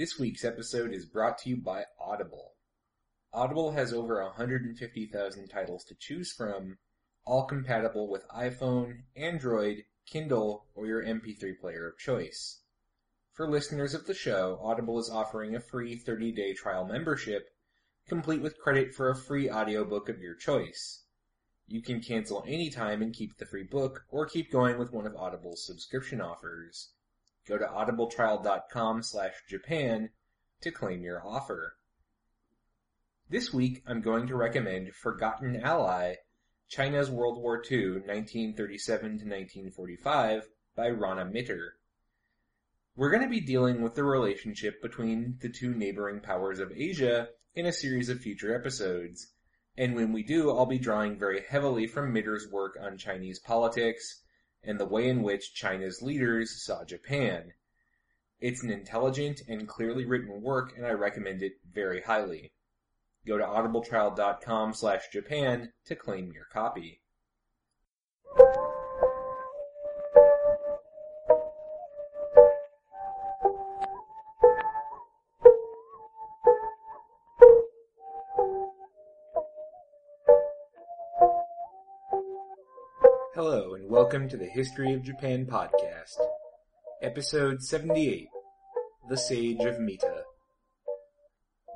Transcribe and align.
This 0.00 0.18
week's 0.18 0.46
episode 0.46 0.94
is 0.94 1.04
brought 1.04 1.36
to 1.40 1.50
you 1.50 1.58
by 1.58 1.84
Audible. 2.00 2.54
Audible 3.34 3.72
has 3.72 3.92
over 3.92 4.24
150,000 4.24 5.48
titles 5.48 5.84
to 5.84 5.94
choose 5.94 6.32
from, 6.32 6.78
all 7.26 7.44
compatible 7.44 8.08
with 8.08 8.26
iPhone, 8.28 9.02
Android, 9.14 9.84
Kindle, 10.06 10.64
or 10.74 10.86
your 10.86 11.04
MP3 11.04 11.60
player 11.60 11.86
of 11.86 11.98
choice. 11.98 12.60
For 13.34 13.46
listeners 13.46 13.92
of 13.92 14.06
the 14.06 14.14
show, 14.14 14.58
Audible 14.62 14.98
is 14.98 15.10
offering 15.10 15.54
a 15.54 15.60
free 15.60 16.02
30-day 16.02 16.54
trial 16.54 16.86
membership, 16.86 17.50
complete 18.08 18.40
with 18.40 18.58
credit 18.58 18.94
for 18.94 19.10
a 19.10 19.14
free 19.14 19.50
audiobook 19.50 20.08
of 20.08 20.22
your 20.22 20.34
choice. 20.34 21.02
You 21.66 21.82
can 21.82 22.00
cancel 22.00 22.42
anytime 22.48 23.02
and 23.02 23.12
keep 23.12 23.36
the 23.36 23.44
free 23.44 23.64
book, 23.64 24.06
or 24.08 24.24
keep 24.24 24.50
going 24.50 24.78
with 24.78 24.94
one 24.94 25.06
of 25.06 25.14
Audible's 25.14 25.66
subscription 25.66 26.22
offers. 26.22 26.88
Go 27.46 27.58
to 27.58 27.64
audibletrial.com 27.64 29.02
slash 29.02 29.34
Japan 29.48 30.10
to 30.60 30.70
claim 30.70 31.02
your 31.02 31.26
offer. 31.26 31.76
This 33.28 33.52
week, 33.52 33.82
I'm 33.86 34.00
going 34.00 34.26
to 34.26 34.36
recommend 34.36 34.94
Forgotten 34.94 35.60
Ally, 35.62 36.16
China's 36.68 37.10
World 37.10 37.38
War 37.38 37.62
II, 37.68 37.92
1937 37.92 39.00
to 39.00 39.08
1945, 39.24 40.48
by 40.76 40.88
Rana 40.88 41.24
Mitter. 41.24 41.76
We're 42.96 43.10
going 43.10 43.22
to 43.22 43.28
be 43.28 43.40
dealing 43.40 43.82
with 43.82 43.94
the 43.94 44.04
relationship 44.04 44.82
between 44.82 45.38
the 45.40 45.48
two 45.48 45.72
neighboring 45.74 46.20
powers 46.20 46.58
of 46.58 46.72
Asia 46.72 47.28
in 47.54 47.66
a 47.66 47.72
series 47.72 48.08
of 48.08 48.20
future 48.20 48.54
episodes, 48.54 49.32
and 49.76 49.94
when 49.94 50.12
we 50.12 50.22
do, 50.22 50.50
I'll 50.50 50.66
be 50.66 50.78
drawing 50.78 51.18
very 51.18 51.42
heavily 51.48 51.86
from 51.86 52.12
Mitter's 52.12 52.48
work 52.50 52.76
on 52.80 52.98
Chinese 52.98 53.38
politics 53.38 54.22
and 54.62 54.78
the 54.78 54.86
way 54.86 55.08
in 55.08 55.22
which 55.22 55.54
China's 55.54 56.02
leaders 56.02 56.62
saw 56.62 56.84
Japan. 56.84 57.52
It's 58.40 58.62
an 58.62 58.70
intelligent 58.70 59.42
and 59.48 59.68
clearly 59.68 60.04
written 60.04 60.42
work, 60.42 60.76
and 60.76 60.86
I 60.86 60.92
recommend 60.92 61.42
it 61.42 61.54
very 61.70 62.02
highly. 62.02 62.52
Go 63.26 63.36
to 63.36 63.44
audibletrial.com 63.44 64.72
slash 64.72 65.08
Japan 65.12 65.72
to 65.84 65.94
claim 65.94 66.32
your 66.32 66.46
copy. 66.46 67.02
Welcome 84.10 84.28
to 84.28 84.36
the 84.36 84.46
History 84.46 84.92
of 84.92 85.04
Japan 85.04 85.46
podcast, 85.46 86.16
episode 87.00 87.62
78, 87.62 88.26
The 89.08 89.16
Sage 89.16 89.60
of 89.60 89.78
Mita. 89.78 90.24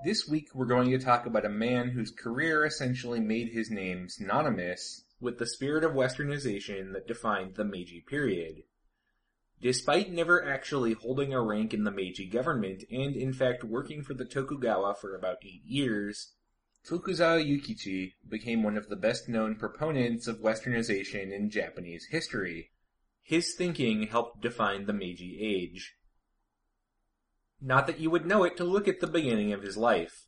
This 0.04 0.26
week 0.26 0.48
we're 0.52 0.66
going 0.66 0.90
to 0.90 0.98
talk 0.98 1.26
about 1.26 1.46
a 1.46 1.48
man 1.48 1.90
whose 1.90 2.10
career 2.10 2.66
essentially 2.66 3.20
made 3.20 3.50
his 3.52 3.70
name 3.70 4.08
synonymous 4.08 5.04
with 5.20 5.38
the 5.38 5.46
spirit 5.46 5.84
of 5.84 5.92
westernization 5.92 6.92
that 6.92 7.06
defined 7.06 7.54
the 7.54 7.64
Meiji 7.64 8.00
period. 8.04 8.64
Despite 9.62 10.10
never 10.10 10.44
actually 10.44 10.94
holding 10.94 11.32
a 11.32 11.40
rank 11.40 11.72
in 11.72 11.84
the 11.84 11.92
Meiji 11.92 12.26
government 12.26 12.82
and 12.90 13.14
in 13.14 13.32
fact 13.32 13.62
working 13.62 14.02
for 14.02 14.14
the 14.14 14.24
Tokugawa 14.24 14.96
for 15.00 15.14
about 15.14 15.36
eight 15.44 15.62
years, 15.64 16.32
Fukuzawa 16.86 17.42
Yukichi 17.42 18.12
became 18.28 18.62
one 18.62 18.76
of 18.76 18.90
the 18.90 18.96
best 18.96 19.26
known 19.26 19.56
proponents 19.56 20.26
of 20.26 20.40
westernization 20.40 21.32
in 21.32 21.48
Japanese 21.48 22.08
history. 22.10 22.72
His 23.22 23.54
thinking 23.54 24.08
helped 24.08 24.42
define 24.42 24.84
the 24.84 24.92
Meiji 24.92 25.38
Age. 25.40 25.94
Not 27.58 27.86
that 27.86 28.00
you 28.00 28.10
would 28.10 28.26
know 28.26 28.44
it 28.44 28.58
to 28.58 28.64
look 28.64 28.86
at 28.86 29.00
the 29.00 29.06
beginning 29.06 29.50
of 29.50 29.62
his 29.62 29.78
life. 29.78 30.26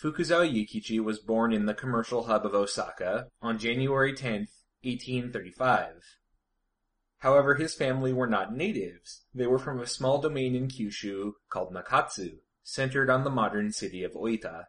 Fukuzawa 0.00 0.48
Yukichi 0.48 1.00
was 1.02 1.18
born 1.18 1.52
in 1.52 1.66
the 1.66 1.74
commercial 1.74 2.24
hub 2.24 2.46
of 2.46 2.54
Osaka 2.54 3.26
on 3.42 3.58
January 3.58 4.14
10, 4.14 4.46
1835. 4.82 6.02
However, 7.18 7.56
his 7.56 7.74
family 7.74 8.12
were 8.12 8.28
not 8.28 8.54
natives. 8.54 9.22
They 9.34 9.48
were 9.48 9.58
from 9.58 9.80
a 9.80 9.86
small 9.88 10.20
domain 10.20 10.54
in 10.54 10.68
Kyushu 10.68 11.32
called 11.48 11.74
Nakatsu, 11.74 12.38
centered 12.62 13.10
on 13.10 13.24
the 13.24 13.30
modern 13.30 13.72
city 13.72 14.04
of 14.04 14.12
Oita. 14.12 14.66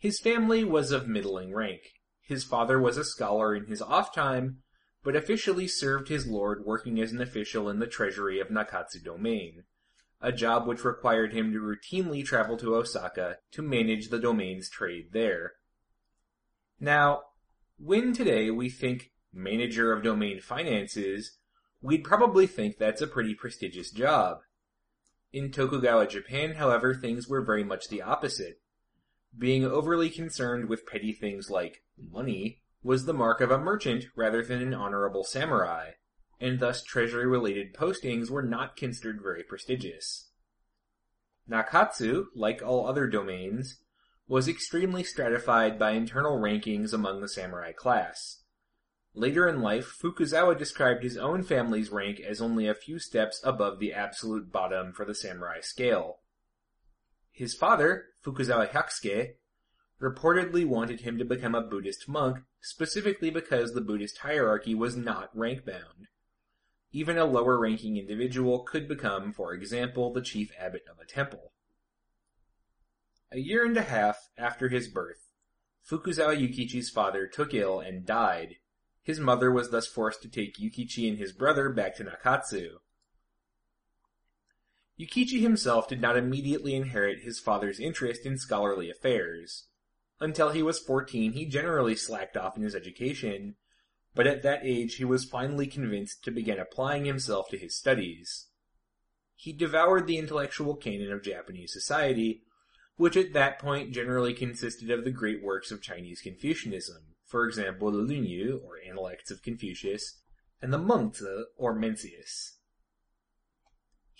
His 0.00 0.18
family 0.18 0.64
was 0.64 0.92
of 0.92 1.06
middling 1.06 1.54
rank. 1.54 1.82
His 2.22 2.42
father 2.42 2.80
was 2.80 2.96
a 2.96 3.04
scholar 3.04 3.54
in 3.54 3.66
his 3.66 3.82
off 3.82 4.14
time, 4.14 4.62
but 5.04 5.14
officially 5.14 5.68
served 5.68 6.08
his 6.08 6.26
lord 6.26 6.64
working 6.64 6.98
as 6.98 7.12
an 7.12 7.20
official 7.20 7.68
in 7.68 7.80
the 7.80 7.86
treasury 7.86 8.40
of 8.40 8.48
Nakatsu 8.48 9.04
domain, 9.04 9.64
a 10.18 10.32
job 10.32 10.66
which 10.66 10.86
required 10.86 11.34
him 11.34 11.52
to 11.52 11.58
routinely 11.58 12.24
travel 12.24 12.56
to 12.56 12.74
Osaka 12.76 13.40
to 13.52 13.60
manage 13.60 14.08
the 14.08 14.18
domain's 14.18 14.70
trade 14.70 15.08
there. 15.12 15.52
Now, 16.80 17.24
when 17.76 18.14
today 18.14 18.50
we 18.50 18.70
think 18.70 19.12
manager 19.34 19.92
of 19.92 20.02
domain 20.02 20.40
finances, 20.40 21.36
we'd 21.82 22.04
probably 22.04 22.46
think 22.46 22.78
that's 22.78 23.02
a 23.02 23.06
pretty 23.06 23.34
prestigious 23.34 23.90
job. 23.90 24.38
In 25.30 25.52
Tokugawa 25.52 26.06
Japan, 26.06 26.54
however, 26.54 26.94
things 26.94 27.28
were 27.28 27.44
very 27.44 27.64
much 27.64 27.88
the 27.88 28.00
opposite. 28.00 28.62
Being 29.36 29.64
overly 29.64 30.10
concerned 30.10 30.68
with 30.68 30.86
petty 30.86 31.12
things 31.12 31.50
like 31.50 31.82
money 31.96 32.62
was 32.82 33.04
the 33.04 33.14
mark 33.14 33.40
of 33.40 33.50
a 33.50 33.58
merchant 33.58 34.06
rather 34.16 34.42
than 34.42 34.60
an 34.60 34.74
honorable 34.74 35.24
samurai, 35.24 35.92
and 36.40 36.58
thus 36.58 36.82
treasury-related 36.82 37.74
postings 37.74 38.30
were 38.30 38.42
not 38.42 38.76
considered 38.76 39.20
very 39.22 39.42
prestigious. 39.42 40.30
Nakatsu, 41.48 42.26
like 42.34 42.62
all 42.62 42.86
other 42.86 43.06
domains, 43.06 43.82
was 44.26 44.48
extremely 44.48 45.02
stratified 45.02 45.78
by 45.78 45.90
internal 45.90 46.38
rankings 46.38 46.92
among 46.92 47.20
the 47.20 47.28
samurai 47.28 47.72
class. 47.72 48.42
Later 49.12 49.48
in 49.48 49.60
life, 49.60 49.92
Fukuzawa 50.00 50.56
described 50.56 51.02
his 51.02 51.16
own 51.16 51.42
family's 51.42 51.90
rank 51.90 52.20
as 52.20 52.40
only 52.40 52.68
a 52.68 52.74
few 52.74 53.00
steps 53.00 53.40
above 53.42 53.80
the 53.80 53.92
absolute 53.92 54.52
bottom 54.52 54.92
for 54.92 55.04
the 55.04 55.16
samurai 55.16 55.60
scale. 55.60 56.20
His 57.32 57.54
father, 57.54 58.09
Fukuzawa 58.24 58.70
Hyakusuke, 58.70 59.34
reportedly 60.00 60.66
wanted 60.66 61.00
him 61.00 61.18
to 61.18 61.24
become 61.24 61.54
a 61.54 61.60
Buddhist 61.60 62.08
monk 62.08 62.38
specifically 62.60 63.30
because 63.30 63.72
the 63.72 63.80
Buddhist 63.80 64.18
hierarchy 64.18 64.74
was 64.74 64.96
not 64.96 65.30
rank-bound. 65.34 66.08
Even 66.92 67.16
a 67.16 67.24
lower-ranking 67.24 67.96
individual 67.96 68.60
could 68.60 68.88
become, 68.88 69.32
for 69.32 69.54
example, 69.54 70.12
the 70.12 70.22
chief 70.22 70.50
abbot 70.58 70.82
of 70.90 70.98
a 70.98 71.06
temple. 71.06 71.52
A 73.32 73.38
year 73.38 73.64
and 73.64 73.76
a 73.76 73.82
half 73.82 74.28
after 74.36 74.68
his 74.68 74.88
birth, 74.88 75.30
Fukuzawa 75.88 76.36
Yukichi's 76.36 76.90
father 76.90 77.26
took 77.26 77.54
ill 77.54 77.80
and 77.80 78.04
died. 78.04 78.56
His 79.02 79.20
mother 79.20 79.50
was 79.52 79.70
thus 79.70 79.86
forced 79.86 80.22
to 80.22 80.28
take 80.28 80.58
Yukichi 80.58 81.08
and 81.08 81.18
his 81.18 81.32
brother 81.32 81.70
back 81.70 81.96
to 81.96 82.04
Nakatsu. 82.04 82.80
Yukichi 85.00 85.40
himself 85.40 85.88
did 85.88 85.98
not 85.98 86.18
immediately 86.18 86.74
inherit 86.74 87.22
his 87.22 87.40
father's 87.40 87.80
interest 87.80 88.26
in 88.26 88.36
scholarly 88.36 88.90
affairs. 88.90 89.66
Until 90.20 90.50
he 90.50 90.62
was 90.62 90.78
14, 90.78 91.32
he 91.32 91.46
generally 91.46 91.96
slacked 91.96 92.36
off 92.36 92.54
in 92.54 92.62
his 92.62 92.74
education, 92.74 93.54
but 94.14 94.26
at 94.26 94.42
that 94.42 94.60
age 94.62 94.96
he 94.96 95.04
was 95.06 95.24
finally 95.24 95.66
convinced 95.66 96.22
to 96.24 96.30
begin 96.30 96.58
applying 96.58 97.06
himself 97.06 97.48
to 97.48 97.56
his 97.56 97.74
studies. 97.74 98.48
He 99.36 99.54
devoured 99.54 100.06
the 100.06 100.18
intellectual 100.18 100.76
canon 100.76 101.10
of 101.12 101.22
Japanese 101.22 101.72
society, 101.72 102.42
which 102.96 103.16
at 103.16 103.32
that 103.32 103.58
point 103.58 103.94
generally 103.94 104.34
consisted 104.34 104.90
of 104.90 105.04
the 105.04 105.10
great 105.10 105.42
works 105.42 105.70
of 105.70 105.80
Chinese 105.80 106.20
Confucianism, 106.20 107.14
for 107.24 107.46
example 107.46 107.90
the 107.90 108.02
Lunyu, 108.02 108.62
or 108.62 108.78
Analects 108.86 109.30
of 109.30 109.42
Confucius, 109.42 110.20
and 110.60 110.74
the 110.74 110.78
Mengzi, 110.78 111.44
or 111.56 111.74
Mencius. 111.74 112.58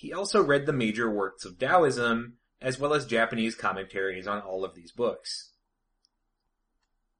He 0.00 0.14
also 0.14 0.42
read 0.42 0.64
the 0.64 0.72
major 0.72 1.10
works 1.10 1.44
of 1.44 1.58
Taoism, 1.58 2.38
as 2.58 2.80
well 2.80 2.94
as 2.94 3.04
Japanese 3.04 3.54
commentaries 3.54 4.26
on 4.26 4.40
all 4.40 4.64
of 4.64 4.74
these 4.74 4.92
books. 4.92 5.50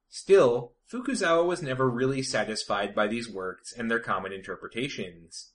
Still, 0.09 0.73
Fukuzawa 0.91 1.45
was 1.45 1.61
never 1.61 1.91
really 1.91 2.23
satisfied 2.23 2.95
by 2.95 3.07
these 3.07 3.29
works 3.29 3.71
and 3.71 3.91
their 3.91 4.01
common 4.01 4.33
interpretations. 4.33 5.51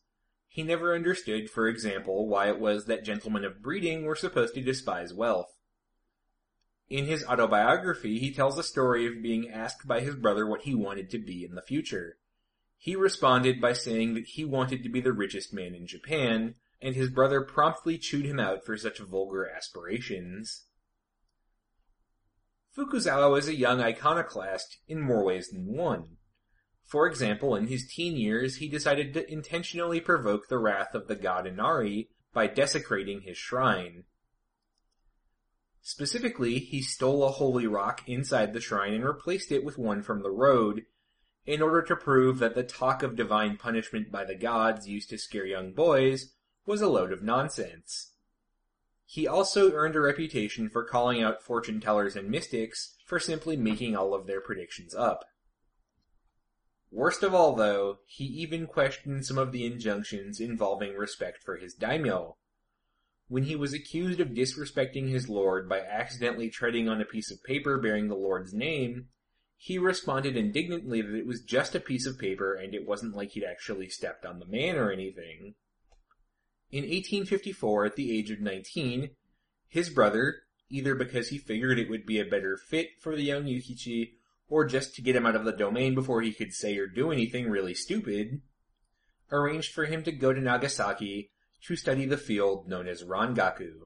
He 0.47 0.61
never 0.61 0.93
understood, 0.93 1.49
for 1.49 1.67
example, 1.67 2.27
why 2.27 2.47
it 2.49 2.59
was 2.59 2.85
that 2.85 3.03
gentlemen 3.03 3.43
of 3.43 3.59
breeding 3.59 4.05
were 4.05 4.15
supposed 4.15 4.53
to 4.53 4.61
despise 4.61 5.11
wealth. 5.11 5.51
In 6.89 7.05
his 7.05 7.25
autobiography, 7.25 8.19
he 8.19 8.31
tells 8.31 8.59
a 8.59 8.63
story 8.63 9.07
of 9.07 9.23
being 9.23 9.49
asked 9.49 9.87
by 9.87 10.01
his 10.01 10.15
brother 10.15 10.45
what 10.45 10.61
he 10.61 10.75
wanted 10.75 11.09
to 11.09 11.17
be 11.17 11.43
in 11.43 11.55
the 11.55 11.63
future. 11.63 12.19
He 12.77 12.95
responded 12.95 13.59
by 13.59 13.73
saying 13.73 14.13
that 14.13 14.27
he 14.27 14.45
wanted 14.45 14.83
to 14.83 14.89
be 14.89 15.01
the 15.01 15.11
richest 15.11 15.51
man 15.51 15.73
in 15.73 15.87
Japan, 15.87 16.53
and 16.81 16.95
his 16.95 17.09
brother 17.09 17.41
promptly 17.41 17.97
chewed 17.97 18.25
him 18.25 18.39
out 18.39 18.65
for 18.65 18.77
such 18.77 18.99
vulgar 18.99 19.49
aspirations. 19.49 20.65
Fukuzawa 22.75 23.31
was 23.31 23.47
a 23.47 23.55
young 23.55 23.79
iconoclast 23.81 24.79
in 24.87 24.99
more 24.99 25.23
ways 25.23 25.49
than 25.49 25.65
one. 25.65 26.17
For 26.83 27.07
example, 27.07 27.55
in 27.55 27.67
his 27.67 27.87
teen 27.87 28.15
years, 28.15 28.57
he 28.57 28.67
decided 28.67 29.13
to 29.13 29.31
intentionally 29.31 30.01
provoke 30.01 30.47
the 30.47 30.59
wrath 30.59 30.93
of 30.93 31.07
the 31.07 31.15
god 31.15 31.47
Inari 31.47 32.09
by 32.33 32.47
desecrating 32.47 33.21
his 33.21 33.37
shrine. 33.37 34.03
Specifically, 35.81 36.59
he 36.59 36.81
stole 36.81 37.23
a 37.23 37.31
holy 37.31 37.65
rock 37.65 38.03
inside 38.07 38.53
the 38.53 38.59
shrine 38.59 38.93
and 38.93 39.05
replaced 39.05 39.51
it 39.51 39.63
with 39.63 39.77
one 39.77 40.01
from 40.01 40.21
the 40.21 40.31
road, 40.31 40.83
in 41.45 41.61
order 41.61 41.81
to 41.83 41.95
prove 41.95 42.39
that 42.39 42.55
the 42.55 42.63
talk 42.63 43.03
of 43.03 43.15
divine 43.15 43.55
punishment 43.55 44.11
by 44.11 44.25
the 44.25 44.35
gods 44.35 44.87
used 44.87 45.09
to 45.09 45.17
scare 45.17 45.45
young 45.45 45.73
boys 45.73 46.33
was 46.65 46.81
a 46.81 46.87
load 46.87 47.11
of 47.11 47.21
nonsense. 47.21 48.13
He 49.05 49.27
also 49.27 49.71
earned 49.71 49.95
a 49.95 50.01
reputation 50.01 50.69
for 50.69 50.83
calling 50.83 51.21
out 51.21 51.43
fortune 51.43 51.79
tellers 51.79 52.15
and 52.15 52.29
mystics 52.29 52.95
for 53.05 53.19
simply 53.19 53.55
making 53.55 53.95
all 53.95 54.13
of 54.13 54.25
their 54.25 54.41
predictions 54.41 54.95
up. 54.95 55.25
Worst 56.91 57.23
of 57.23 57.33
all, 57.33 57.55
though, 57.55 57.99
he 58.05 58.23
even 58.23 58.67
questioned 58.67 59.25
some 59.25 59.37
of 59.37 59.51
the 59.51 59.65
injunctions 59.65 60.39
involving 60.39 60.95
respect 60.95 61.43
for 61.43 61.57
his 61.57 61.73
daimyo. 61.73 62.37
When 63.27 63.43
he 63.43 63.55
was 63.55 63.73
accused 63.73 64.19
of 64.19 64.29
disrespecting 64.29 65.09
his 65.09 65.27
lord 65.27 65.67
by 65.67 65.81
accidentally 65.81 66.49
treading 66.49 66.87
on 66.87 67.01
a 67.01 67.05
piece 67.05 67.31
of 67.31 67.43
paper 67.43 67.77
bearing 67.79 68.07
the 68.07 68.15
lord's 68.15 68.53
name, 68.53 69.09
he 69.57 69.77
responded 69.77 70.37
indignantly 70.37 71.01
that 71.01 71.15
it 71.15 71.25
was 71.25 71.41
just 71.41 71.75
a 71.75 71.79
piece 71.79 72.05
of 72.05 72.19
paper 72.19 72.53
and 72.53 72.73
it 72.73 72.87
wasn't 72.87 73.15
like 73.15 73.31
he'd 73.31 73.43
actually 73.43 73.89
stepped 73.89 74.25
on 74.25 74.39
the 74.39 74.45
man 74.45 74.75
or 74.75 74.91
anything. 74.91 75.55
In 76.71 76.83
1854, 76.83 77.85
at 77.85 77.95
the 77.95 78.17
age 78.17 78.31
of 78.31 78.39
19, 78.39 79.11
his 79.67 79.89
brother, 79.89 80.43
either 80.69 80.95
because 80.95 81.29
he 81.29 81.37
figured 81.37 81.79
it 81.79 81.89
would 81.89 82.05
be 82.05 82.19
a 82.19 82.25
better 82.25 82.57
fit 82.57 82.99
for 82.99 83.15
the 83.15 83.23
young 83.23 83.45
Yukichi, 83.45 84.13
or 84.47 84.65
just 84.65 84.95
to 84.95 85.01
get 85.01 85.15
him 85.15 85.25
out 85.25 85.35
of 85.35 85.45
the 85.45 85.51
domain 85.51 85.95
before 85.95 86.21
he 86.21 86.33
could 86.33 86.53
say 86.53 86.77
or 86.77 86.87
do 86.87 87.11
anything 87.11 87.49
really 87.49 87.73
stupid, 87.73 88.41
arranged 89.31 89.73
for 89.73 89.85
him 89.85 90.03
to 90.03 90.11
go 90.11 90.33
to 90.33 90.41
Nagasaki 90.41 91.31
to 91.63 91.75
study 91.75 92.05
the 92.05 92.17
field 92.17 92.67
known 92.67 92.87
as 92.87 93.03
Rangaku. 93.03 93.81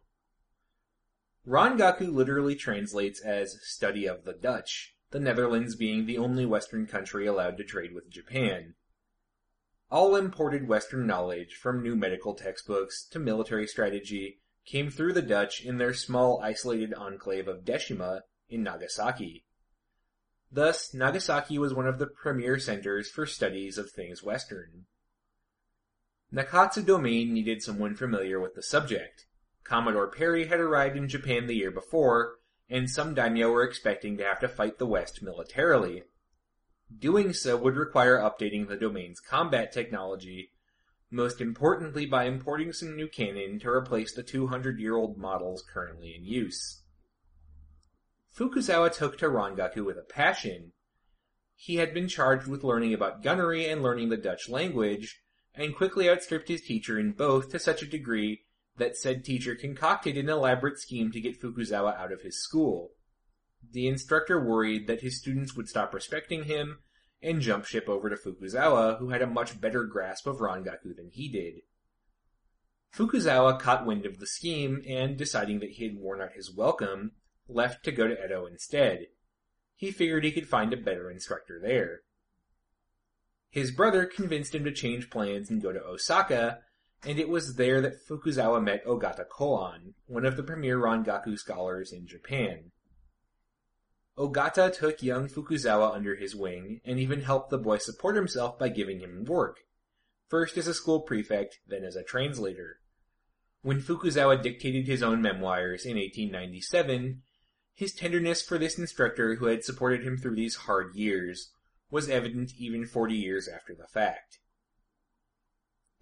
Rangaku 1.47 2.13
literally 2.13 2.55
translates 2.55 3.21
as 3.21 3.59
study 3.63 4.05
of 4.05 4.25
the 4.25 4.33
Dutch, 4.33 4.95
the 5.11 5.19
Netherlands 5.19 5.75
being 5.75 6.05
the 6.05 6.17
only 6.17 6.45
Western 6.45 6.85
country 6.85 7.25
allowed 7.25 7.57
to 7.57 7.63
trade 7.63 7.93
with 7.93 8.09
Japan. 8.09 8.75
All 9.91 10.15
imported 10.15 10.67
Western 10.67 11.07
knowledge, 11.07 11.55
from 11.55 11.81
new 11.81 11.95
medical 11.95 12.35
textbooks 12.35 13.05
to 13.05 13.17
military 13.17 13.65
strategy, 13.65 14.39
came 14.63 14.91
through 14.91 15.13
the 15.13 15.21
Dutch 15.21 15.65
in 15.65 15.79
their 15.79 15.95
small 15.95 16.39
isolated 16.43 16.93
enclave 16.93 17.47
of 17.47 17.65
Deshima 17.65 18.21
in 18.49 18.61
Nagasaki. 18.61 19.45
Thus, 20.51 20.93
Nagasaki 20.93 21.57
was 21.57 21.73
one 21.73 21.87
of 21.87 21.97
the 21.97 22.07
premier 22.07 22.59
centers 22.59 23.09
for 23.09 23.25
studies 23.25 23.77
of 23.79 23.89
things 23.89 24.23
Western. 24.23 24.85
Nakatsu 26.31 26.85
Domain 26.85 27.33
needed 27.33 27.63
someone 27.63 27.95
familiar 27.95 28.39
with 28.39 28.53
the 28.53 28.61
subject. 28.61 29.25
Commodore 29.63 30.11
Perry 30.11 30.45
had 30.45 30.59
arrived 30.59 30.97
in 30.97 31.07
Japan 31.07 31.47
the 31.47 31.55
year 31.55 31.71
before, 31.71 32.35
and 32.69 32.89
some 32.89 33.15
daimyo 33.15 33.51
were 33.51 33.63
expecting 33.63 34.17
to 34.17 34.23
have 34.23 34.39
to 34.39 34.47
fight 34.47 34.77
the 34.77 34.85
West 34.85 35.23
militarily. 35.23 36.03
Doing 36.97 37.33
so 37.33 37.55
would 37.55 37.75
require 37.75 38.17
updating 38.17 38.67
the 38.67 38.75
domain's 38.75 39.19
combat 39.19 39.71
technology, 39.71 40.51
most 41.11 41.39
importantly 41.39 42.05
by 42.05 42.25
importing 42.25 42.73
some 42.73 42.95
new 42.95 43.07
cannon 43.07 43.59
to 43.59 43.69
replace 43.69 44.13
the 44.13 44.23
200-year-old 44.23 45.17
models 45.17 45.63
currently 45.71 46.15
in 46.15 46.25
use. 46.25 46.81
Fukuzawa 48.35 48.91
took 48.91 49.17
to 49.19 49.27
Rangaku 49.27 49.85
with 49.85 49.97
a 49.97 50.01
passion. 50.03 50.71
He 51.55 51.75
had 51.75 51.93
been 51.93 52.07
charged 52.07 52.47
with 52.47 52.63
learning 52.63 52.93
about 52.93 53.23
gunnery 53.23 53.67
and 53.67 53.83
learning 53.83 54.09
the 54.09 54.17
Dutch 54.17 54.49
language, 54.49 55.21
and 55.53 55.75
quickly 55.75 56.09
outstripped 56.09 56.47
his 56.47 56.61
teacher 56.61 56.99
in 56.99 57.11
both 57.11 57.51
to 57.51 57.59
such 57.59 57.81
a 57.81 57.87
degree 57.87 58.45
that 58.77 58.95
said 58.95 59.25
teacher 59.25 59.55
concocted 59.55 60.17
an 60.17 60.29
elaborate 60.29 60.79
scheme 60.79 61.11
to 61.11 61.21
get 61.21 61.39
Fukuzawa 61.39 61.97
out 61.97 62.11
of 62.11 62.21
his 62.21 62.41
school. 62.41 62.91
The 63.71 63.87
instructor 63.87 64.43
worried 64.43 64.87
that 64.87 65.01
his 65.01 65.19
students 65.19 65.55
would 65.55 65.69
stop 65.69 65.93
respecting 65.93 66.45
him 66.45 66.79
and 67.21 67.41
jump 67.41 67.65
ship 67.65 67.89
over 67.89 68.09
to 68.09 68.15
Fukuzawa, 68.15 68.97
who 68.99 69.09
had 69.09 69.21
a 69.21 69.27
much 69.27 69.59
better 69.59 69.83
grasp 69.83 70.25
of 70.25 70.37
Rangaku 70.37 70.95
than 70.95 71.09
he 71.11 71.27
did. 71.27 71.61
Fukuzawa 72.95 73.59
caught 73.59 73.85
wind 73.85 74.05
of 74.05 74.19
the 74.19 74.25
scheme 74.25 74.81
and, 74.87 75.17
deciding 75.17 75.59
that 75.59 75.71
he 75.71 75.83
had 75.83 75.97
worn 75.97 76.21
out 76.21 76.33
his 76.33 76.53
welcome, 76.53 77.11
left 77.47 77.83
to 77.85 77.91
go 77.91 78.07
to 78.07 78.25
Edo 78.25 78.45
instead. 78.45 79.07
He 79.75 79.91
figured 79.91 80.23
he 80.23 80.31
could 80.31 80.47
find 80.47 80.73
a 80.73 80.77
better 80.77 81.09
instructor 81.09 81.59
there. 81.61 82.01
His 83.49 83.71
brother 83.71 84.05
convinced 84.05 84.53
him 84.53 84.63
to 84.63 84.71
change 84.71 85.09
plans 85.09 85.49
and 85.49 85.61
go 85.61 85.71
to 85.71 85.83
Osaka, 85.83 86.59
and 87.03 87.19
it 87.19 87.29
was 87.29 87.55
there 87.55 87.81
that 87.81 88.05
Fukuzawa 88.07 88.63
met 88.63 88.85
Ogata 88.85 89.25
Koan, 89.27 89.93
one 90.05 90.25
of 90.25 90.37
the 90.37 90.43
premier 90.43 90.77
Rangaku 90.77 91.37
scholars 91.37 91.91
in 91.91 92.07
Japan. 92.07 92.71
Ogata 94.19 94.69
took 94.77 95.01
young 95.01 95.29
Fukuzawa 95.29 95.95
under 95.95 96.15
his 96.15 96.35
wing 96.35 96.81
and 96.83 96.99
even 96.99 97.21
helped 97.21 97.49
the 97.49 97.57
boy 97.57 97.77
support 97.77 98.17
himself 98.17 98.59
by 98.59 98.67
giving 98.67 98.99
him 98.99 99.23
work, 99.23 99.61
first 100.27 100.57
as 100.57 100.67
a 100.67 100.73
school 100.73 100.99
prefect, 100.99 101.59
then 101.65 101.85
as 101.85 101.95
a 101.95 102.03
translator. 102.03 102.81
When 103.61 103.81
Fukuzawa 103.81 104.43
dictated 104.43 104.87
his 104.87 105.01
own 105.01 105.21
memoirs 105.21 105.85
in 105.85 105.95
1897, 105.95 107.21
his 107.73 107.93
tenderness 107.93 108.41
for 108.41 108.57
this 108.57 108.77
instructor 108.77 109.35
who 109.35 109.45
had 109.45 109.63
supported 109.63 110.03
him 110.03 110.17
through 110.17 110.35
these 110.35 110.55
hard 110.55 110.95
years 110.95 111.53
was 111.89 112.09
evident 112.09 112.51
even 112.57 112.85
40 112.85 113.15
years 113.15 113.47
after 113.47 113.73
the 113.73 113.87
fact. 113.87 114.39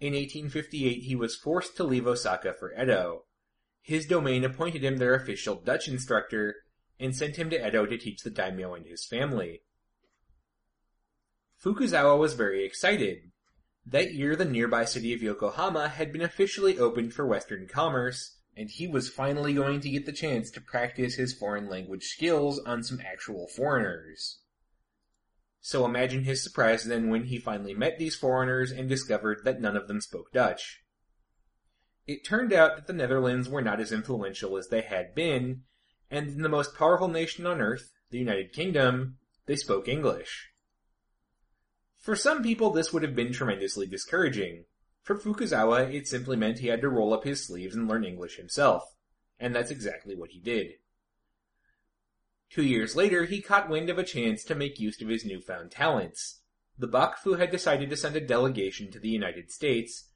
In 0.00 0.12
1858 0.12 1.04
he 1.04 1.14
was 1.14 1.36
forced 1.36 1.76
to 1.76 1.84
leave 1.84 2.08
Osaka 2.08 2.52
for 2.52 2.72
Edo. 2.74 3.26
His 3.80 4.06
domain 4.06 4.44
appointed 4.44 4.82
him 4.82 4.96
their 4.96 5.14
official 5.14 5.54
Dutch 5.54 5.86
instructor, 5.86 6.56
and 7.00 7.14
sent 7.14 7.36
him 7.36 7.50
to 7.50 7.66
Edo 7.66 7.86
to 7.86 7.98
teach 7.98 8.22
the 8.22 8.30
daimyo 8.30 8.74
and 8.74 8.86
his 8.86 9.04
family. 9.04 9.62
Fukuzawa 11.62 12.18
was 12.18 12.34
very 12.34 12.64
excited. 12.64 13.32
That 13.84 14.14
year 14.14 14.36
the 14.36 14.44
nearby 14.44 14.84
city 14.84 15.12
of 15.14 15.22
Yokohama 15.22 15.88
had 15.88 16.12
been 16.12 16.22
officially 16.22 16.78
opened 16.78 17.14
for 17.14 17.26
Western 17.26 17.66
commerce, 17.66 18.36
and 18.56 18.68
he 18.70 18.86
was 18.86 19.08
finally 19.08 19.54
going 19.54 19.80
to 19.80 19.90
get 19.90 20.04
the 20.04 20.12
chance 20.12 20.50
to 20.50 20.60
practice 20.60 21.14
his 21.14 21.32
foreign 21.32 21.68
language 21.68 22.04
skills 22.04 22.58
on 22.60 22.82
some 22.82 23.00
actual 23.00 23.48
foreigners. 23.48 24.40
So 25.60 25.84
imagine 25.84 26.24
his 26.24 26.42
surprise 26.42 26.84
then 26.84 27.08
when 27.08 27.24
he 27.24 27.38
finally 27.38 27.74
met 27.74 27.98
these 27.98 28.14
foreigners 28.14 28.70
and 28.70 28.88
discovered 28.88 29.40
that 29.44 29.60
none 29.60 29.76
of 29.76 29.88
them 29.88 30.00
spoke 30.00 30.32
Dutch. 30.32 30.82
It 32.06 32.24
turned 32.24 32.52
out 32.52 32.76
that 32.76 32.86
the 32.86 32.92
Netherlands 32.92 33.48
were 33.48 33.62
not 33.62 33.80
as 33.80 33.92
influential 33.92 34.56
as 34.56 34.68
they 34.68 34.80
had 34.82 35.14
been, 35.14 35.62
and 36.10 36.28
in 36.28 36.42
the 36.42 36.48
most 36.48 36.76
powerful 36.76 37.08
nation 37.08 37.46
on 37.46 37.60
earth, 37.60 37.90
the 38.10 38.18
United 38.18 38.52
Kingdom, 38.52 39.18
they 39.46 39.56
spoke 39.56 39.88
English. 39.88 40.50
For 41.98 42.16
some 42.16 42.42
people, 42.42 42.70
this 42.70 42.92
would 42.92 43.02
have 43.02 43.14
been 43.14 43.32
tremendously 43.32 43.86
discouraging. 43.86 44.64
For 45.02 45.16
Fukuzawa, 45.16 45.92
it 45.92 46.06
simply 46.06 46.36
meant 46.36 46.60
he 46.60 46.68
had 46.68 46.80
to 46.80 46.88
roll 46.88 47.12
up 47.12 47.24
his 47.24 47.46
sleeves 47.46 47.74
and 47.74 47.88
learn 47.88 48.04
English 48.04 48.36
himself. 48.36 48.84
And 49.38 49.54
that's 49.54 49.70
exactly 49.70 50.14
what 50.14 50.30
he 50.30 50.40
did. 50.40 50.72
Two 52.50 52.62
years 52.64 52.96
later, 52.96 53.24
he 53.24 53.42
caught 53.42 53.68
wind 53.68 53.90
of 53.90 53.98
a 53.98 54.04
chance 54.04 54.42
to 54.44 54.54
make 54.54 54.80
use 54.80 55.00
of 55.02 55.08
his 55.08 55.24
newfound 55.24 55.70
talents. 55.70 56.40
The 56.78 56.88
Bakufu 56.88 57.38
had 57.38 57.50
decided 57.50 57.90
to 57.90 57.96
send 57.96 58.16
a 58.16 58.20
delegation 58.20 58.90
to 58.92 58.98
the 58.98 59.08
United 59.08 59.50
States 59.50 60.08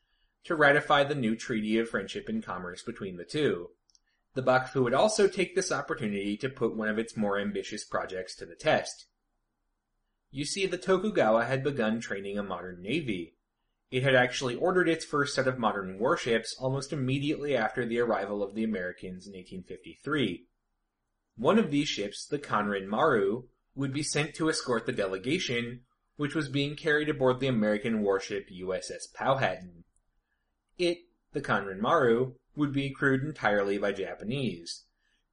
to 0.45 0.55
ratify 0.55 1.05
the 1.05 1.15
new 1.15 1.37
Treaty 1.37 1.79
of 1.79 1.91
Friendship 1.91 2.29
and 2.29 2.43
Commerce 2.43 2.83
between 2.83 3.17
the 3.17 3.25
two. 3.25 3.71
The 4.35 4.43
Bakufu 4.43 4.83
would 4.83 4.95
also 4.95 5.29
take 5.29 5.55
this 5.55 5.71
opportunity 5.71 6.37
to 6.39 6.49
put 6.49 6.75
one 6.75 6.89
of 6.89 6.99
its 6.99 7.17
more 7.17 7.39
ambitious 7.39 7.85
projects 7.85 8.35
to 8.37 8.47
the 8.47 8.55
test. 8.55 9.07
You 10.31 10.47
see, 10.47 10.67
the 10.67 10.79
Tokugawa 10.79 11.45
had 11.45 11.63
begun 11.63 12.01
training 12.01 12.39
a 12.39 12.43
modern 12.43 12.81
navy. 12.81 13.35
It 13.91 14.03
had 14.03 14.15
actually 14.15 14.55
ordered 14.55 14.89
its 14.89 15.05
first 15.05 15.35
set 15.35 15.47
of 15.47 15.59
modern 15.59 15.99
warships 15.99 16.57
almost 16.59 16.95
immediately 16.95 17.55
after 17.55 17.85
the 17.85 18.01
arrival 18.01 18.43
of 18.43 18.55
the 18.55 18.65
Americans 18.65 19.27
in 19.27 19.35
1853. 19.35 20.47
One 21.37 21.59
of 21.59 21.71
these 21.71 21.89
ships, 21.89 22.25
the 22.27 22.39
Kanrin 22.39 22.87
Maru, 22.87 23.45
would 23.75 23.93
be 23.93 24.03
sent 24.03 24.35
to 24.35 24.49
escort 24.49 24.87
the 24.87 24.93
delegation, 24.93 25.81
which 26.17 26.35
was 26.35 26.49
being 26.49 26.77
carried 26.77 27.11
aboard 27.11 27.41
the 27.41 27.49
American 27.49 28.01
warship 28.01 28.49
USS 28.49 29.13
Powhatan. 29.13 29.85
It, 30.79 31.01
the 31.33 31.43
Kanrin 31.43 31.81
Maru, 31.81 32.35
would 32.55 32.73
be 32.73 32.91
crewed 32.91 33.23
entirely 33.23 33.79
by 33.79 33.93
Japanese. 33.93 34.85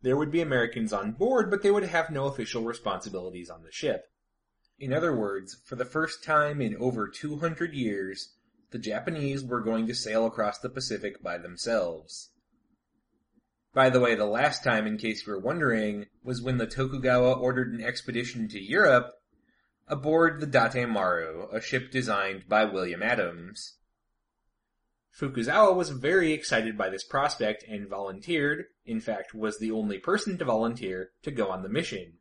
There 0.01 0.15
would 0.15 0.31
be 0.31 0.41
Americans 0.41 0.93
on 0.93 1.11
board, 1.11 1.49
but 1.49 1.61
they 1.61 1.71
would 1.71 1.83
have 1.83 2.09
no 2.09 2.25
official 2.25 2.63
responsibilities 2.63 3.49
on 3.49 3.63
the 3.63 3.71
ship. 3.71 4.05
In 4.79 4.93
other 4.93 5.13
words, 5.13 5.57
for 5.65 5.75
the 5.75 5.83
first 5.83 6.23
time 6.23 6.61
in 6.61 6.77
over 6.77 7.07
200 7.07 7.73
years, 7.73 8.35
the 8.71 8.79
Japanese 8.79 9.43
were 9.43 9.61
going 9.61 9.87
to 9.87 9.95
sail 9.95 10.25
across 10.25 10.59
the 10.59 10.69
Pacific 10.69 11.21
by 11.21 11.37
themselves. 11.37 12.29
By 13.73 13.89
the 13.89 13.99
way, 13.99 14.15
the 14.15 14.25
last 14.25 14.63
time, 14.63 14.87
in 14.87 14.97
case 14.97 15.27
you 15.27 15.33
were 15.33 15.39
wondering, 15.39 16.05
was 16.23 16.41
when 16.41 16.57
the 16.57 16.65
Tokugawa 16.65 17.33
ordered 17.33 17.73
an 17.73 17.83
expedition 17.83 18.47
to 18.49 18.59
Europe 18.59 19.11
aboard 19.87 20.39
the 20.39 20.47
Date 20.47 20.87
Maru, 20.87 21.47
a 21.51 21.59
ship 21.59 21.91
designed 21.91 22.47
by 22.47 22.63
William 22.63 23.03
Adams. 23.03 23.78
Fukuzawa 25.17 25.75
was 25.75 25.89
very 25.89 26.31
excited 26.33 26.77
by 26.77 26.89
this 26.89 27.03
prospect 27.03 27.63
and 27.67 27.87
volunteered, 27.87 28.65
in 28.85 29.01
fact 29.01 29.33
was 29.33 29.59
the 29.59 29.71
only 29.71 29.97
person 29.97 30.37
to 30.37 30.45
volunteer, 30.45 31.11
to 31.23 31.31
go 31.31 31.49
on 31.49 31.63
the 31.63 31.69
mission. 31.69 32.19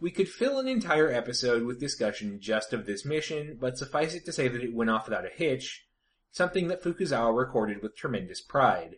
We 0.00 0.10
could 0.10 0.28
fill 0.28 0.58
an 0.58 0.68
entire 0.68 1.10
episode 1.10 1.62
with 1.62 1.80
discussion 1.80 2.40
just 2.40 2.72
of 2.72 2.84
this 2.84 3.04
mission, 3.04 3.56
but 3.60 3.78
suffice 3.78 4.14
it 4.14 4.24
to 4.26 4.32
say 4.32 4.48
that 4.48 4.62
it 4.62 4.74
went 4.74 4.90
off 4.90 5.06
without 5.06 5.24
a 5.24 5.30
hitch, 5.30 5.86
something 6.30 6.68
that 6.68 6.82
Fukuzawa 6.82 7.34
recorded 7.34 7.82
with 7.82 7.96
tremendous 7.96 8.40
pride. 8.40 8.96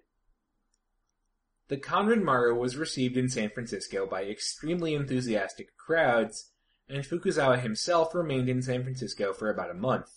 The 1.68 1.76
Kanrin 1.76 2.22
Maru 2.22 2.54
was 2.54 2.76
received 2.76 3.16
in 3.16 3.28
San 3.28 3.50
Francisco 3.50 4.06
by 4.06 4.24
extremely 4.24 4.94
enthusiastic 4.94 5.76
crowds, 5.76 6.52
and 6.88 7.04
Fukuzawa 7.04 7.60
himself 7.60 8.14
remained 8.14 8.48
in 8.48 8.62
San 8.62 8.82
Francisco 8.82 9.32
for 9.32 9.50
about 9.50 9.70
a 9.70 9.74
month. 9.74 10.10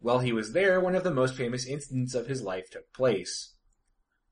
While 0.00 0.20
he 0.20 0.32
was 0.32 0.52
there, 0.52 0.80
one 0.80 0.94
of 0.94 1.04
the 1.04 1.10
most 1.10 1.34
famous 1.34 1.66
incidents 1.66 2.14
of 2.14 2.26
his 2.26 2.42
life 2.42 2.70
took 2.70 2.92
place. 2.92 3.54